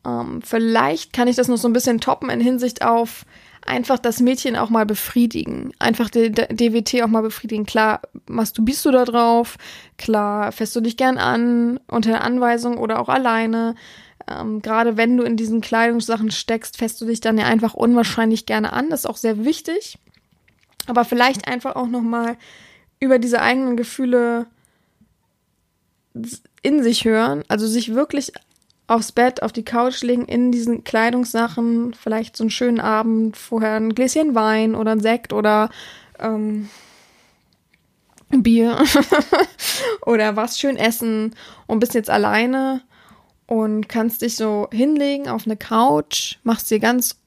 [0.05, 3.25] Ähm, vielleicht kann ich das noch so ein bisschen toppen in Hinsicht auf
[3.65, 5.73] einfach das Mädchen auch mal befriedigen.
[5.79, 7.65] Einfach die DWT auch mal befriedigen.
[7.65, 9.57] Klar, machst du, bist du da drauf?
[9.97, 13.75] Klar, fährst du dich gern an, unter Anweisung oder auch alleine.
[14.27, 18.45] Ähm, Gerade wenn du in diesen Kleidungssachen steckst, fährst du dich dann ja einfach unwahrscheinlich
[18.45, 18.89] gerne an.
[18.89, 19.97] Das ist auch sehr wichtig.
[20.87, 22.37] Aber vielleicht einfach auch nochmal
[22.99, 24.47] über diese eigenen Gefühle
[26.61, 28.31] in sich hören, also sich wirklich
[28.87, 33.75] aufs Bett, auf die Couch legen, in diesen Kleidungssachen, vielleicht so einen schönen Abend, vorher
[33.75, 35.69] ein Gläschen Wein oder ein Sekt oder
[36.19, 36.69] ähm,
[38.29, 38.83] Bier
[40.05, 41.35] oder was schön essen
[41.67, 42.81] und bist jetzt alleine
[43.47, 47.17] und kannst dich so hinlegen auf eine Couch, machst dir ganz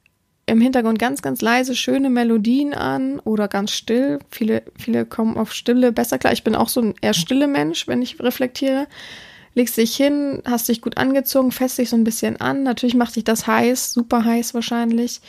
[0.49, 4.19] im Hintergrund ganz, ganz leise schöne Melodien an oder ganz still.
[4.31, 6.33] Viele, viele kommen auf Stille besser klar.
[6.33, 8.87] Ich bin auch so ein eher stille Mensch, wenn ich reflektiere.
[9.55, 12.63] legst dich hin, hast dich gut angezogen, fässt dich so ein bisschen an.
[12.63, 15.21] Natürlich macht dich das heiß, super heiß wahrscheinlich.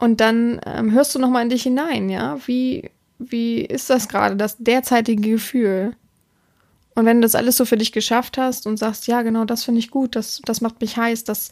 [0.00, 2.38] Und dann ähm, hörst du nochmal in dich hinein, ja?
[2.46, 5.94] Wie, wie ist das gerade, das derzeitige Gefühl?
[6.94, 9.64] Und wenn du das alles so für dich geschafft hast und sagst, ja, genau, das
[9.64, 11.50] finde ich gut, das, das macht mich heiß, das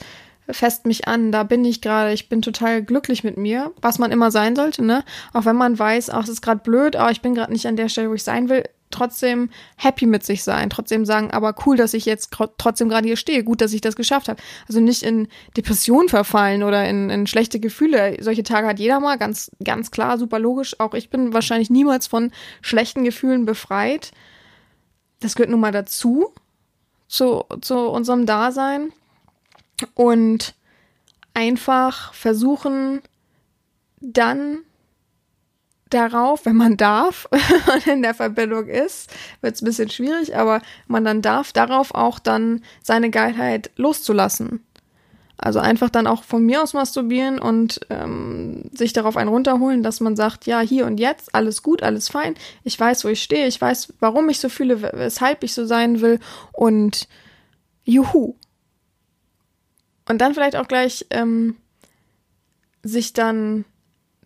[0.50, 4.12] fest mich an, da bin ich gerade, ich bin total glücklich mit mir, was man
[4.12, 5.04] immer sein sollte, ne?
[5.32, 7.76] Auch wenn man weiß, ach, es ist gerade blöd, aber ich bin gerade nicht an
[7.76, 11.76] der Stelle, wo ich sein will, trotzdem happy mit sich sein, trotzdem sagen, aber cool,
[11.76, 14.40] dass ich jetzt trotzdem gerade hier stehe, gut, dass ich das geschafft habe.
[14.68, 18.16] Also nicht in Depression verfallen oder in, in schlechte Gefühle.
[18.20, 20.78] Solche Tage hat jeder mal, ganz, ganz klar, super logisch.
[20.78, 22.30] Auch ich bin wahrscheinlich niemals von
[22.62, 24.12] schlechten Gefühlen befreit.
[25.20, 26.32] Das gehört nun mal dazu,
[27.08, 28.92] zu, zu unserem Dasein.
[29.94, 30.54] Und
[31.34, 33.02] einfach versuchen,
[34.00, 34.58] dann
[35.90, 39.10] darauf, wenn man darf, wenn man in der Verbindung ist,
[39.40, 44.60] wird es ein bisschen schwierig, aber man dann darf, darauf auch dann seine Geilheit loszulassen.
[45.38, 50.00] Also einfach dann auch von mir aus masturbieren und ähm, sich darauf einen runterholen, dass
[50.00, 53.46] man sagt, ja, hier und jetzt, alles gut, alles fein, ich weiß, wo ich stehe,
[53.46, 56.20] ich weiß, warum ich so fühle, weshalb ich so sein will
[56.52, 57.06] und
[57.84, 58.34] juhu.
[60.08, 61.56] Und dann vielleicht auch gleich ähm,
[62.82, 63.64] sich dann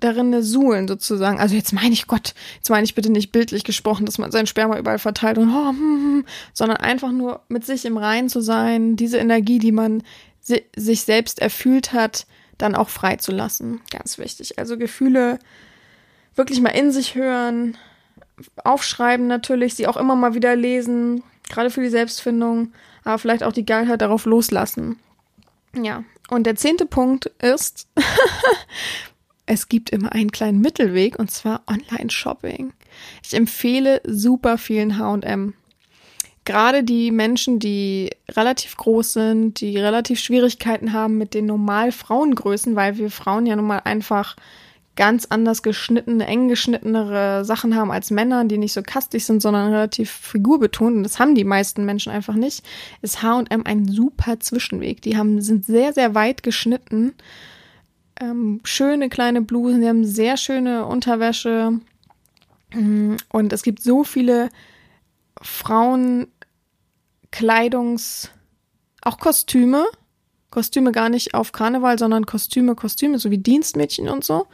[0.00, 1.38] darin suhlen sozusagen.
[1.38, 4.46] Also jetzt meine ich Gott, jetzt meine ich bitte nicht bildlich gesprochen, dass man sein
[4.46, 8.28] Sperma überall verteilt und oh, hm, hm, hm, sondern einfach nur mit sich im Reinen
[8.28, 10.02] zu sein, diese Energie, die man
[10.40, 12.26] si sich selbst erfüllt hat,
[12.58, 13.80] dann auch freizulassen.
[13.90, 14.58] Ganz wichtig.
[14.58, 15.38] Also Gefühle
[16.34, 17.76] wirklich mal in sich hören,
[18.64, 22.72] aufschreiben natürlich, sie auch immer mal wieder lesen, gerade für die Selbstfindung,
[23.04, 24.98] aber vielleicht auch die Geilheit darauf loslassen.
[25.74, 27.88] Ja, und der zehnte Punkt ist,
[29.46, 32.72] es gibt immer einen kleinen Mittelweg und zwar Online-Shopping.
[33.24, 35.54] Ich empfehle super vielen HM.
[36.44, 42.74] Gerade die Menschen, die relativ groß sind, die relativ Schwierigkeiten haben mit den normal Frauengrößen,
[42.76, 44.36] weil wir Frauen ja nun mal einfach
[45.00, 49.72] ganz anders geschnittene, eng geschnittenere Sachen haben als Männer, die nicht so kastig sind, sondern
[49.72, 50.98] relativ figurbetont.
[50.98, 52.62] Und das haben die meisten Menschen einfach nicht.
[53.00, 55.00] Ist H&M ein super Zwischenweg.
[55.02, 57.14] Die haben, sind sehr, sehr weit geschnitten
[58.20, 61.80] ähm, schöne kleine Blusen, die haben sehr schöne Unterwäsche.
[62.72, 64.50] Mm, und es gibt so viele
[65.40, 68.28] Frauenkleidungs-,
[69.02, 69.86] auch Kostüme.
[70.50, 74.46] Kostüme gar nicht auf Karneval, sondern Kostüme, Kostüme, so wie Dienstmädchen und so.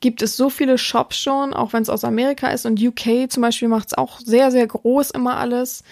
[0.00, 3.42] Gibt es so viele Shops schon, auch wenn es aus Amerika ist und UK zum
[3.42, 5.82] Beispiel macht es auch sehr, sehr groß immer alles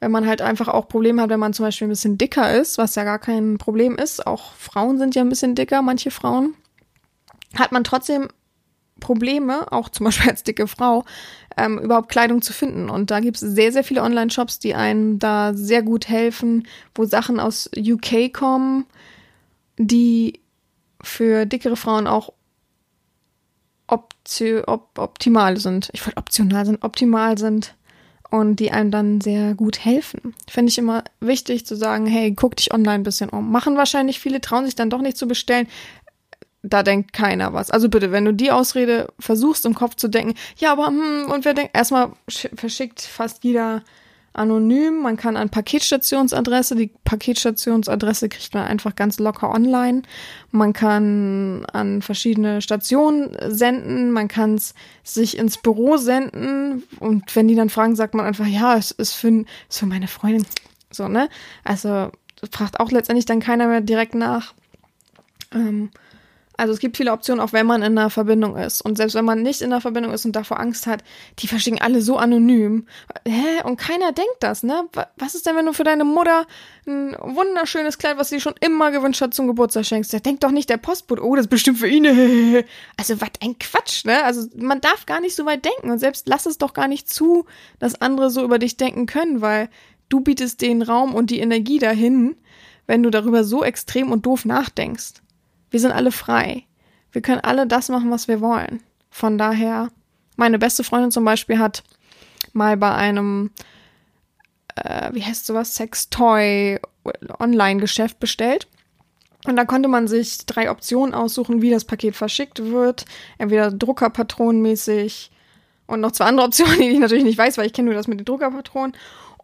[0.00, 2.78] wenn man halt einfach auch Probleme hat, wenn man zum Beispiel ein bisschen dicker ist,
[2.78, 4.26] was ja gar kein Problem ist.
[4.26, 6.54] Auch Frauen sind ja ein bisschen dicker, manche Frauen.
[7.54, 8.28] Hat man trotzdem
[8.98, 11.04] Probleme, auch zum Beispiel als dicke Frau,
[11.56, 12.88] ähm, überhaupt Kleidung zu finden.
[12.88, 17.04] Und da gibt es sehr, sehr viele Online-Shops, die einem da sehr gut helfen, wo
[17.04, 18.86] Sachen aus UK kommen,
[19.76, 20.40] die
[21.02, 22.32] für dickere Frauen auch
[23.90, 25.90] opti op optimal sind.
[25.92, 27.74] Ich wollte optional sind, optimal sind
[28.30, 30.34] und die einem dann sehr gut helfen.
[30.48, 33.50] Finde ich immer wichtig zu sagen, hey, guck dich online ein bisschen um.
[33.50, 35.66] Machen wahrscheinlich viele, trauen sich dann doch nicht zu bestellen.
[36.62, 37.70] Da denkt keiner was.
[37.70, 41.44] Also bitte, wenn du die Ausrede versuchst im Kopf zu denken, ja, aber hm, und
[41.44, 43.82] wer denkt, erstmal verschickt fast jeder
[44.32, 45.02] anonym.
[45.02, 50.02] Man kann an Paketstationsadresse, die Paketstationsadresse kriegt man einfach ganz locker online.
[50.50, 57.48] Man kann an verschiedene Stationen senden, man kann es sich ins Büro senden und wenn
[57.48, 60.46] die dann fragen, sagt man einfach, ja, es ist für, ist für meine Freundin.
[60.90, 61.28] So, ne?
[61.64, 62.10] Also
[62.50, 64.54] fragt auch letztendlich dann keiner mehr direkt nach.
[65.52, 65.90] Ähm,
[66.60, 68.82] also es gibt viele Optionen, auch wenn man in einer Verbindung ist.
[68.82, 71.02] Und selbst wenn man nicht in einer Verbindung ist und davor Angst hat,
[71.38, 72.86] die verschicken alle so anonym.
[73.26, 73.62] Hä?
[73.64, 74.84] Und keiner denkt das, ne?
[75.16, 76.46] Was ist denn, wenn du für deine Mutter
[76.86, 80.12] ein wunderschönes Kleid, was sie schon immer gewünscht hat, zum Geburtstag schenkst?
[80.12, 82.04] Der denkt doch nicht der Postbote, oh, das ist bestimmt für ihn.
[82.96, 84.22] Also was ein Quatsch, ne?
[84.24, 85.90] Also man darf gar nicht so weit denken.
[85.90, 87.46] Und selbst lass es doch gar nicht zu,
[87.78, 89.70] dass andere so über dich denken können, weil
[90.10, 92.36] du bietest den Raum und die Energie dahin,
[92.86, 95.22] wenn du darüber so extrem und doof nachdenkst.
[95.70, 96.64] Wir sind alle frei.
[97.12, 98.82] Wir können alle das machen, was wir wollen.
[99.10, 99.88] Von daher,
[100.36, 101.82] meine beste Freundin zum Beispiel hat
[102.52, 103.50] mal bei einem,
[104.76, 106.78] äh, wie heißt sowas, Sextoy
[107.38, 108.68] Online-Geschäft bestellt.
[109.46, 113.06] Und da konnte man sich drei Optionen aussuchen, wie das Paket verschickt wird.
[113.38, 115.30] Entweder Druckerpatronenmäßig
[115.86, 118.06] und noch zwei andere Optionen, die ich natürlich nicht weiß, weil ich kenne nur das
[118.06, 118.96] mit den Druckerpatronen.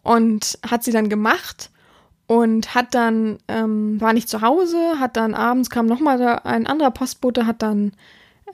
[0.03, 1.69] Und hat sie dann gemacht
[2.27, 6.91] und hat dann, ähm, war nicht zu Hause, hat dann abends kam nochmal ein anderer
[6.91, 7.93] Postbote, hat dann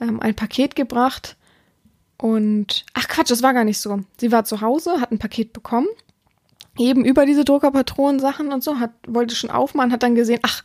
[0.00, 1.36] ähm, ein Paket gebracht
[2.16, 4.00] und, ach Quatsch, das war gar nicht so.
[4.18, 5.88] Sie war zu Hause, hat ein Paket bekommen
[6.78, 10.64] eben über diese Druckerpatronen-Sachen und so, hat, wollte schon aufmachen, hat dann gesehen, ach,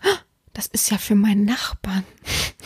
[0.54, 2.04] das ist ja für meinen Nachbarn.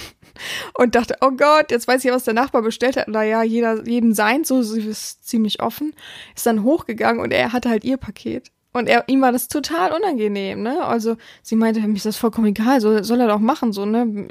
[0.78, 3.08] und dachte, oh Gott, jetzt weiß ich ja, was der Nachbar bestellt hat.
[3.08, 5.94] Naja, jeder, jedem sein, so, sie ist ziemlich offen.
[6.36, 8.52] Ist dann hochgegangen und er hatte halt ihr Paket.
[8.74, 10.84] Und er, ihm war das total unangenehm, ne?
[10.84, 14.28] Also sie meinte, mir ist das vollkommen egal, so, soll er doch machen, so, ne?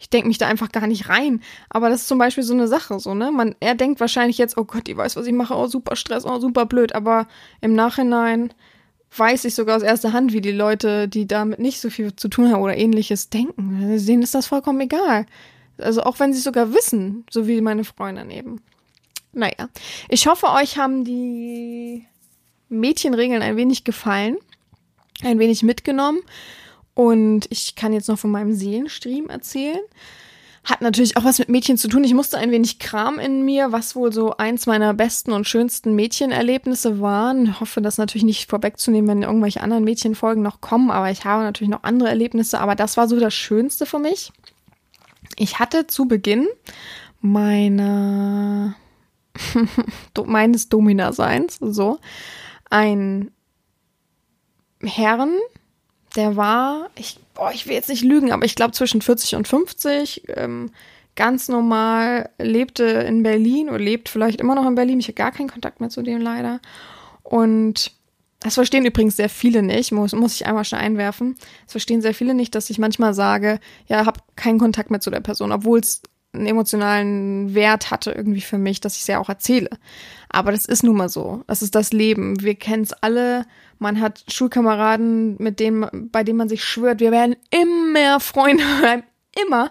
[0.00, 1.40] Ich denke mich da einfach gar nicht rein.
[1.70, 3.30] Aber das ist zum Beispiel so eine Sache, so, ne?
[3.30, 6.26] Man, er denkt wahrscheinlich jetzt, oh Gott, die weiß, was ich mache, oh, super Stress,
[6.26, 6.92] oh, super blöd.
[6.94, 7.28] Aber
[7.60, 8.52] im Nachhinein
[9.16, 12.28] weiß ich sogar aus erster Hand, wie die Leute, die damit nicht so viel zu
[12.28, 13.96] tun haben oder ähnliches denken.
[13.98, 15.26] Sehen ist das vollkommen egal.
[15.78, 18.60] Also auch wenn sie sogar wissen, so wie meine Freundin eben.
[19.32, 19.68] Naja,
[20.08, 22.06] ich hoffe, euch haben die
[22.72, 24.36] Mädchenregeln ein wenig gefallen,
[25.22, 26.20] ein wenig mitgenommen.
[26.94, 29.80] Und ich kann jetzt noch von meinem Seelenstream erzählen.
[30.64, 32.04] Hat natürlich auch was mit Mädchen zu tun.
[32.04, 35.96] Ich musste ein wenig Kram in mir, was wohl so eins meiner besten und schönsten
[35.96, 37.46] Mädchenerlebnisse waren.
[37.46, 41.42] Ich hoffe, das natürlich nicht vorwegzunehmen, wenn irgendwelche anderen Mädchenfolgen noch kommen, aber ich habe
[41.42, 42.60] natürlich noch andere Erlebnisse.
[42.60, 44.30] Aber das war so das Schönste für mich.
[45.36, 46.46] Ich hatte zu Beginn
[47.20, 48.76] meiner
[50.26, 51.98] meines Domina-Seins, so,
[52.72, 53.30] ein
[54.82, 55.34] Herrn,
[56.16, 59.46] der war, ich, boah, ich will jetzt nicht lügen, aber ich glaube zwischen 40 und
[59.46, 60.70] 50, ähm,
[61.14, 65.00] ganz normal, lebte in Berlin oder lebt vielleicht immer noch in Berlin.
[65.00, 66.60] Ich habe gar keinen Kontakt mehr zu dem leider.
[67.22, 67.92] Und
[68.40, 71.34] das verstehen übrigens sehr viele nicht, muss, muss ich einmal schon einwerfen.
[71.64, 75.10] Das verstehen sehr viele nicht, dass ich manchmal sage, ja, habe keinen Kontakt mehr zu
[75.10, 76.00] der Person, obwohl es
[76.32, 79.70] einen emotionalen Wert hatte irgendwie für mich, dass ich es ja auch erzähle.
[80.28, 81.44] Aber das ist nun mal so.
[81.46, 82.40] Das ist das Leben.
[82.40, 83.44] Wir kennen es alle.
[83.78, 89.02] Man hat Schulkameraden, mit denen, bei denen man sich schwört, wir werden immer Freunde bleiben.
[89.44, 89.70] Immer.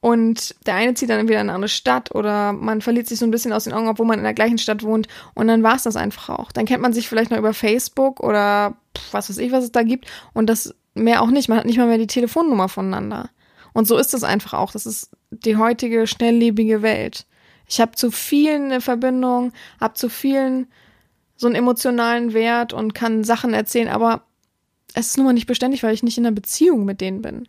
[0.00, 3.26] Und der eine zieht dann wieder in eine andere Stadt oder man verliert sich so
[3.26, 5.08] ein bisschen aus den Augen, obwohl man in der gleichen Stadt wohnt.
[5.34, 6.52] Und dann war es das einfach auch.
[6.52, 8.76] Dann kennt man sich vielleicht noch über Facebook oder
[9.12, 10.06] was weiß ich, was es da gibt.
[10.32, 11.48] Und das mehr auch nicht.
[11.48, 13.28] Man hat nicht mal mehr die Telefonnummer voneinander.
[13.74, 14.72] Und so ist es einfach auch.
[14.72, 17.26] Das ist die heutige schnelllebige Welt.
[17.68, 20.66] Ich habe zu vielen eine Verbindung, habe zu vielen
[21.36, 24.24] so einen emotionalen Wert und kann Sachen erzählen, aber
[24.94, 27.48] es ist nun mal nicht beständig, weil ich nicht in einer Beziehung mit denen bin.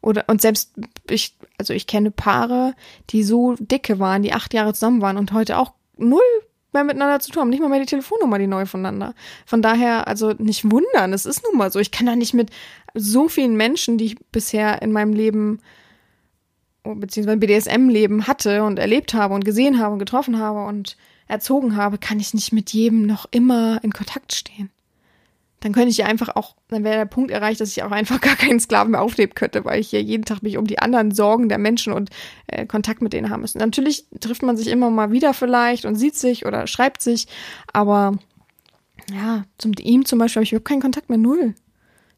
[0.00, 0.72] Oder, und selbst
[1.08, 2.74] ich, also ich kenne Paare,
[3.10, 6.20] die so dicke waren, die acht Jahre zusammen waren und heute auch null
[6.72, 9.14] mehr miteinander zu tun haben, nicht mal mehr die Telefonnummer, die neu voneinander.
[9.46, 11.78] Von daher, also nicht wundern, es ist nun mal so.
[11.78, 12.50] Ich kann da nicht mit
[12.94, 15.60] so vielen Menschen, die ich bisher in meinem Leben
[16.96, 21.98] beziehungsweise BDSM-Leben hatte und erlebt habe und gesehen habe und getroffen habe und erzogen habe,
[21.98, 24.70] kann ich nicht mit jedem noch immer in Kontakt stehen.
[25.60, 28.20] Dann könnte ich ja einfach auch, dann wäre der Punkt erreicht, dass ich auch einfach
[28.22, 31.10] gar keinen Sklaven mehr aufleben könnte, weil ich ja jeden Tag mich um die anderen
[31.10, 32.10] Sorgen der Menschen und
[32.46, 33.58] äh, Kontakt mit denen haben müssen.
[33.58, 37.26] Natürlich trifft man sich immer mal wieder vielleicht und sieht sich oder schreibt sich,
[37.72, 38.18] aber
[39.12, 41.54] ja, zum ihm zum Beispiel habe ich überhaupt keinen Kontakt mehr, null.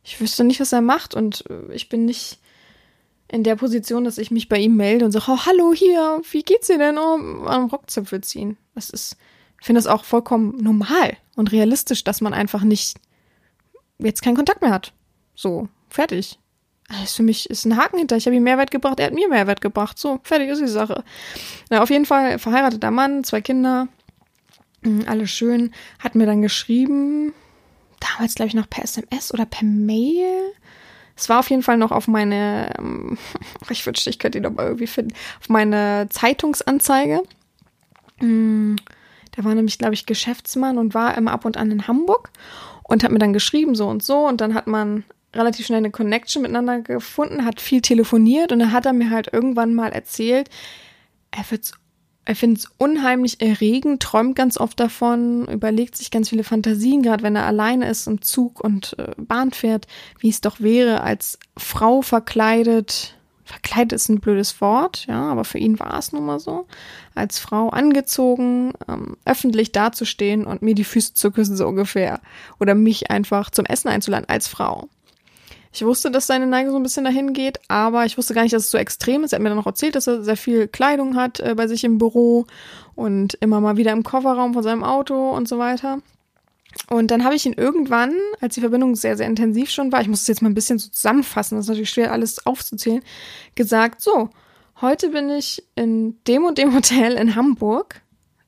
[0.02, 2.40] Ich wüsste nicht, was er macht und äh, ich bin nicht
[3.30, 6.42] in der Position, dass ich mich bei ihm melde und sage, oh, hallo hier, wie
[6.42, 6.98] geht's dir denn?
[6.98, 8.56] Oh, am Rockzipfel ziehen.
[8.74, 9.16] Das ist,
[9.60, 12.98] ich finde das auch vollkommen normal und realistisch, dass man einfach nicht
[13.98, 14.92] jetzt keinen Kontakt mehr hat.
[15.34, 16.38] So, fertig.
[16.88, 18.16] Also für mich ist ein Haken hinter.
[18.16, 19.98] Ich habe ihm Mehrwert gebracht, er hat mir Mehrwert gebracht.
[19.98, 21.04] So, fertig ist die Sache.
[21.70, 23.86] Na, auf jeden Fall verheirateter Mann, zwei Kinder,
[24.82, 25.72] hm, alles schön.
[26.00, 27.32] Hat mir dann geschrieben,
[28.00, 30.52] damals glaube ich noch per SMS oder per Mail
[31.20, 33.18] es war auf jeden Fall noch auf meine, ähm,
[33.70, 37.22] ich wünschte, ich könnte ihn mal irgendwie finden, auf meine Zeitungsanzeige.
[38.20, 38.76] Mm,
[39.36, 42.30] der war nämlich, glaube ich, Geschäftsmann und war immer ab und an in Hamburg
[42.82, 44.26] und hat mir dann geschrieben, so und so.
[44.26, 45.04] Und dann hat man
[45.34, 49.32] relativ schnell eine Connection miteinander gefunden, hat viel telefoniert und dann hat er mir halt
[49.32, 50.48] irgendwann mal erzählt,
[51.30, 51.72] er wird
[52.30, 57.24] er findet es unheimlich erregend, träumt ganz oft davon, überlegt sich ganz viele Fantasien, gerade
[57.24, 59.88] wenn er alleine ist im Zug und äh, Bahn fährt,
[60.20, 63.16] wie es doch wäre, als Frau verkleidet.
[63.42, 66.68] Verkleidet ist ein blödes Wort, ja, aber für ihn war es nun mal so.
[67.16, 72.20] Als Frau angezogen, ähm, öffentlich dazustehen und mir die Füße zu küssen, so ungefähr.
[72.60, 74.88] Oder mich einfach zum Essen einzuladen als Frau.
[75.72, 78.52] Ich wusste, dass seine Neigung so ein bisschen dahin geht, aber ich wusste gar nicht,
[78.52, 79.32] dass es so extrem ist.
[79.32, 81.84] Er hat mir dann noch erzählt, dass er sehr viel Kleidung hat äh, bei sich
[81.84, 82.46] im Büro
[82.96, 86.00] und immer mal wieder im Kofferraum von seinem Auto und so weiter.
[86.88, 90.08] Und dann habe ich ihn irgendwann, als die Verbindung sehr, sehr intensiv schon war, ich
[90.08, 93.02] muss es jetzt mal ein bisschen so zusammenfassen, das ist natürlich schwer, alles aufzuzählen,
[93.54, 94.30] gesagt, so,
[94.80, 98.02] heute bin ich in dem und dem Hotel in Hamburg.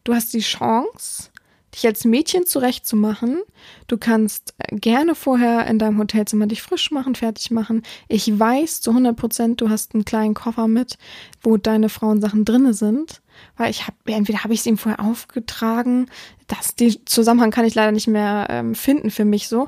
[0.05, 1.31] Du hast die Chance,
[1.75, 3.43] dich als Mädchen zurechtzumachen.
[3.87, 7.83] Du kannst äh, gerne vorher in deinem Hotelzimmer dich frisch machen, fertig machen.
[8.09, 10.99] Ich weiß zu 100 Prozent, du hast einen kleinen Koffer mit,
[11.43, 13.23] wo deine Frauensachen drinne sind.
[13.57, 16.07] weil ich habe entweder habe ich es ihm vorher aufgetragen,
[16.47, 19.67] das den Zusammenhang kann ich leider nicht mehr ähm, finden für mich so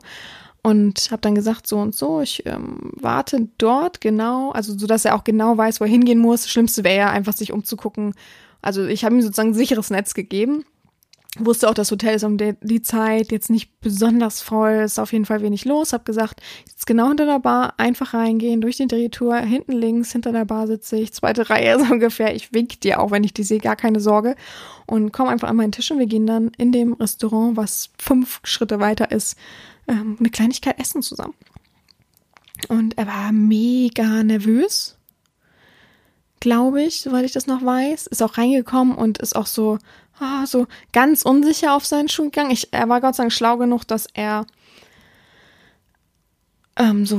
[0.62, 5.04] und habe dann gesagt so und so, ich ähm, warte dort genau, also so dass
[5.04, 6.48] er auch genau weiß, wo er hingehen muss.
[6.48, 8.14] Schlimmste wäre ja einfach sich umzugucken.
[8.62, 10.64] Also ich habe ihm sozusagen ein sicheres Netz gegeben
[11.38, 15.12] wusste auch, das Hotel ist um die, die, Zeit jetzt nicht besonders voll, ist auf
[15.12, 15.92] jeden Fall wenig los.
[15.92, 20.32] Hab gesagt, jetzt genau hinter der Bar, einfach reingehen, durch die Drehtour, hinten links, hinter
[20.32, 22.34] der Bar sitze ich, zweite Reihe so ungefähr.
[22.34, 24.36] Ich wink dir auch, wenn ich die sehe, gar keine Sorge.
[24.86, 28.40] Und komm einfach an meinen Tisch und wir gehen dann in dem Restaurant, was fünf
[28.44, 29.36] Schritte weiter ist,
[29.88, 31.34] ähm, eine Kleinigkeit essen zusammen.
[32.68, 34.93] Und er war mega nervös,
[36.44, 38.06] glaube ich, soweit ich das noch weiß.
[38.06, 39.78] Ist auch reingekommen und ist auch so,
[40.20, 42.50] ah, so ganz unsicher auf seinen Schuh gegangen.
[42.50, 44.46] Ich, er war Gott sei Dank schlau genug, dass er
[46.76, 47.18] ähm, so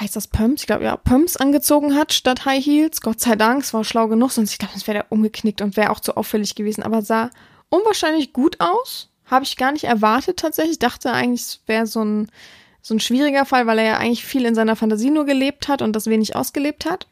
[0.00, 0.62] heißt das Pumps?
[0.62, 3.00] Ich glaube, ja, Pumps angezogen hat statt High Heels.
[3.00, 5.76] Gott sei Dank, es war schlau genug, sonst ich glaube, sonst wäre der umgeknickt und
[5.76, 6.82] wäre auch zu auffällig gewesen.
[6.82, 7.30] Aber sah
[7.68, 9.10] unwahrscheinlich gut aus.
[9.26, 10.72] Habe ich gar nicht erwartet tatsächlich.
[10.72, 12.32] Ich dachte eigentlich, es wäre so ein,
[12.82, 15.82] so ein schwieriger Fall, weil er ja eigentlich viel in seiner Fantasie nur gelebt hat
[15.82, 17.06] und das wenig ausgelebt hat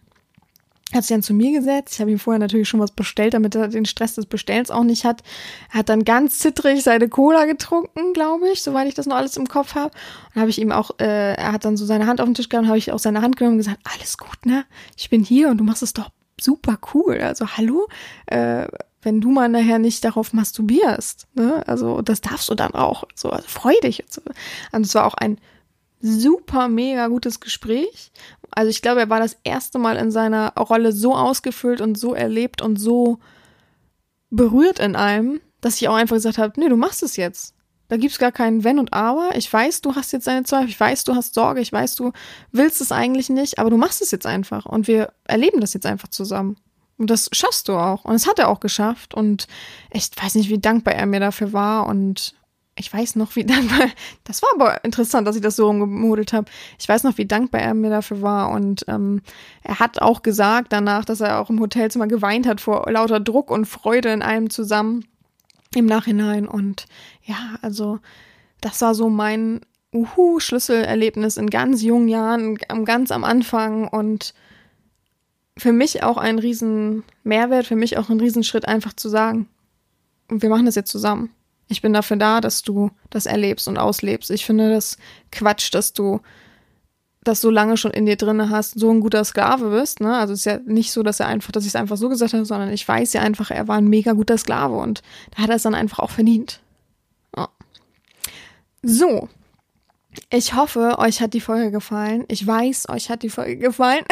[0.93, 1.95] hat sich dann zu mir gesetzt.
[1.95, 4.85] Ich habe ihm vorher natürlich schon was bestellt, damit er den Stress des Bestellens auch
[4.85, 5.22] nicht hat.
[5.72, 9.37] Er hat dann ganz zittrig seine Cola getrunken, glaube ich, soweit ich das noch alles
[9.37, 9.91] im Kopf habe.
[10.35, 12.49] Und habe ich ihm auch, äh, er hat dann so seine Hand auf den Tisch
[12.49, 14.64] gehabt, habe ich auch seine Hand genommen und gesagt, alles gut, ne?
[14.97, 16.11] Ich bin hier und du machst es doch
[16.41, 17.18] super cool.
[17.18, 17.89] Also hallo,
[18.26, 18.66] äh,
[19.03, 21.62] wenn du mal nachher nicht darauf masturbierst, ne?
[21.66, 23.05] Also das darfst du dann auch.
[23.14, 24.03] So, also freu dich.
[24.03, 24.20] Und, so.
[24.72, 25.39] und es war auch ein
[26.05, 28.13] super mega gutes Gespräch.
[28.51, 32.15] Also ich glaube, er war das erste Mal in seiner Rolle so ausgefüllt und so
[32.15, 33.19] erlebt und so
[34.31, 37.55] berührt in allem, dass ich auch einfach gesagt habe, nee, du machst es jetzt.
[37.89, 39.31] Da gibt's gar kein Wenn und Aber.
[39.35, 42.13] Ich weiß, du hast jetzt deine Zweifel, ich weiß, du hast Sorge, ich weiß, du
[42.53, 45.87] willst es eigentlich nicht, aber du machst es jetzt einfach und wir erleben das jetzt
[45.87, 46.57] einfach zusammen.
[46.97, 48.05] Und das schaffst du auch.
[48.05, 49.15] Und das hat er auch geschafft.
[49.15, 49.49] Und
[49.91, 51.87] ich weiß nicht, wie dankbar er mir dafür war.
[51.87, 52.35] Und
[52.77, 53.89] ich weiß noch, wie dankbar,
[54.25, 56.51] das war aber interessant, dass ich das so rumgemodelt habe.
[56.79, 58.51] Ich weiß noch, wie dankbar er mir dafür war.
[58.51, 59.22] Und ähm,
[59.62, 63.51] er hat auch gesagt danach, dass er auch im Hotelzimmer geweint hat vor lauter Druck
[63.51, 65.05] und Freude in allem zusammen
[65.75, 66.49] im Nachhinein.
[66.49, 66.87] Und
[67.22, 68.01] ja, also
[68.61, 69.61] das war so mein
[69.93, 74.35] Uhu-Schlüsselerlebnis in ganz jungen Jahren, ganz am Anfang und
[75.57, 79.49] für mich auch ein riesen Mehrwert, für mich auch ein Riesenschritt, einfach zu sagen,
[80.29, 81.31] wir machen das jetzt zusammen.
[81.69, 84.31] Ich bin dafür da, dass du das erlebst und auslebst.
[84.31, 84.99] Ich finde das
[85.33, 86.21] Quatsch, dass du
[87.25, 90.01] das so lange schon in dir drinne hast, so ein guter Sklave bist.
[90.01, 90.15] Ne?
[90.17, 92.35] Also es ist ja nicht so, dass er einfach, dass ich es einfach so gesagt
[92.35, 95.03] habe, sondern ich weiß ja einfach, er war ein mega guter Sklave und
[95.35, 96.61] da hat er es dann einfach auch verdient.
[97.35, 97.49] Ja.
[98.83, 99.29] So,
[100.31, 102.25] ich hoffe, euch hat die Folge gefallen.
[102.29, 104.05] Ich weiß, euch hat die Folge gefallen.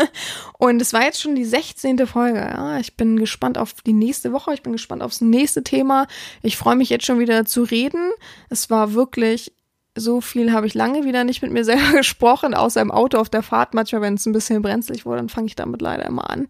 [0.58, 2.06] und es war jetzt schon die 16.
[2.06, 2.40] Folge.
[2.40, 4.54] Ja, ich bin gespannt auf die nächste Woche.
[4.54, 6.06] Ich bin gespannt aufs nächste Thema.
[6.42, 8.10] Ich freue mich jetzt schon wieder zu reden.
[8.48, 9.52] Es war wirklich
[9.94, 13.28] so viel habe ich lange wieder nicht mit mir selber gesprochen, außer im Auto auf
[13.28, 13.74] der Fahrt.
[13.74, 16.46] Manchmal, wenn es ein bisschen brenzlig wurde, dann fange ich damit leider immer an.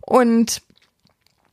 [0.00, 0.62] Und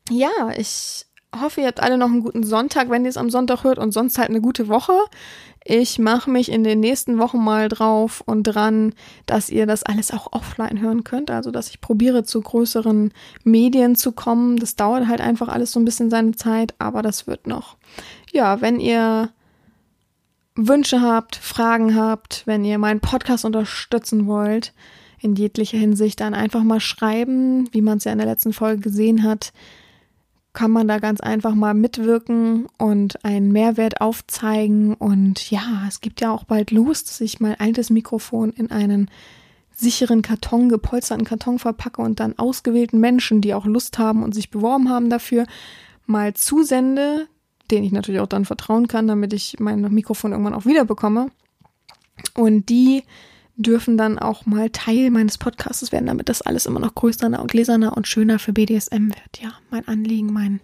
[0.09, 1.05] ja, ich
[1.39, 3.91] hoffe, ihr habt alle noch einen guten Sonntag, wenn ihr es am Sonntag hört und
[3.91, 4.93] sonst halt eine gute Woche.
[5.63, 8.93] Ich mache mich in den nächsten Wochen mal drauf und dran,
[9.27, 11.29] dass ihr das alles auch offline hören könnt.
[11.31, 13.13] Also, dass ich probiere, zu größeren
[13.43, 14.57] Medien zu kommen.
[14.57, 17.77] Das dauert halt einfach alles so ein bisschen seine Zeit, aber das wird noch.
[18.31, 19.29] Ja, wenn ihr
[20.55, 24.73] Wünsche habt, Fragen habt, wenn ihr meinen Podcast unterstützen wollt,
[25.19, 28.81] in jeglicher Hinsicht, dann einfach mal schreiben, wie man es ja in der letzten Folge
[28.81, 29.53] gesehen hat
[30.53, 34.93] kann man da ganz einfach mal mitwirken und einen Mehrwert aufzeigen.
[34.93, 39.09] Und ja, es gibt ja auch bald Lust, dass ich mein altes Mikrofon in einen
[39.73, 44.51] sicheren Karton, gepolsterten Karton verpacke und dann ausgewählten Menschen, die auch Lust haben und sich
[44.51, 45.45] beworben haben dafür,
[46.05, 47.27] mal zusende,
[47.71, 51.31] denen ich natürlich auch dann vertrauen kann, damit ich mein Mikrofon irgendwann auch wieder bekomme.
[52.35, 53.03] Und die
[53.55, 57.51] dürfen dann auch mal Teil meines Podcasts werden, damit das alles immer noch größer und
[57.51, 59.41] gläserner und schöner für BDSM wird.
[59.41, 60.61] Ja, mein Anliegen, mein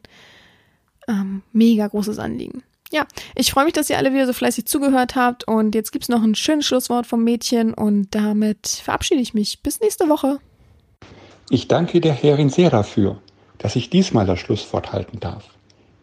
[1.08, 2.64] ähm, mega großes Anliegen.
[2.92, 6.06] Ja, ich freue mich, dass ihr alle wieder so fleißig zugehört habt und jetzt gibt
[6.06, 9.62] es noch ein schönes Schlusswort vom Mädchen und damit verabschiede ich mich.
[9.62, 10.40] Bis nächste Woche.
[11.50, 13.20] Ich danke der Herrin sehr dafür,
[13.58, 15.50] dass ich diesmal das Schlusswort halten darf.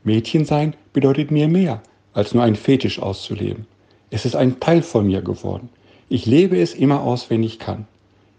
[0.03, 1.83] Mädchen sein bedeutet mir mehr,
[2.13, 3.67] als nur einen Fetisch auszuleben.
[4.11, 5.71] Es ist ein Teil von mir geworden.
[6.15, 7.89] Ich lebe es immer aus, wenn ich kann.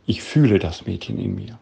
[0.05, 1.59] Ich fühle das Mädchen in mir.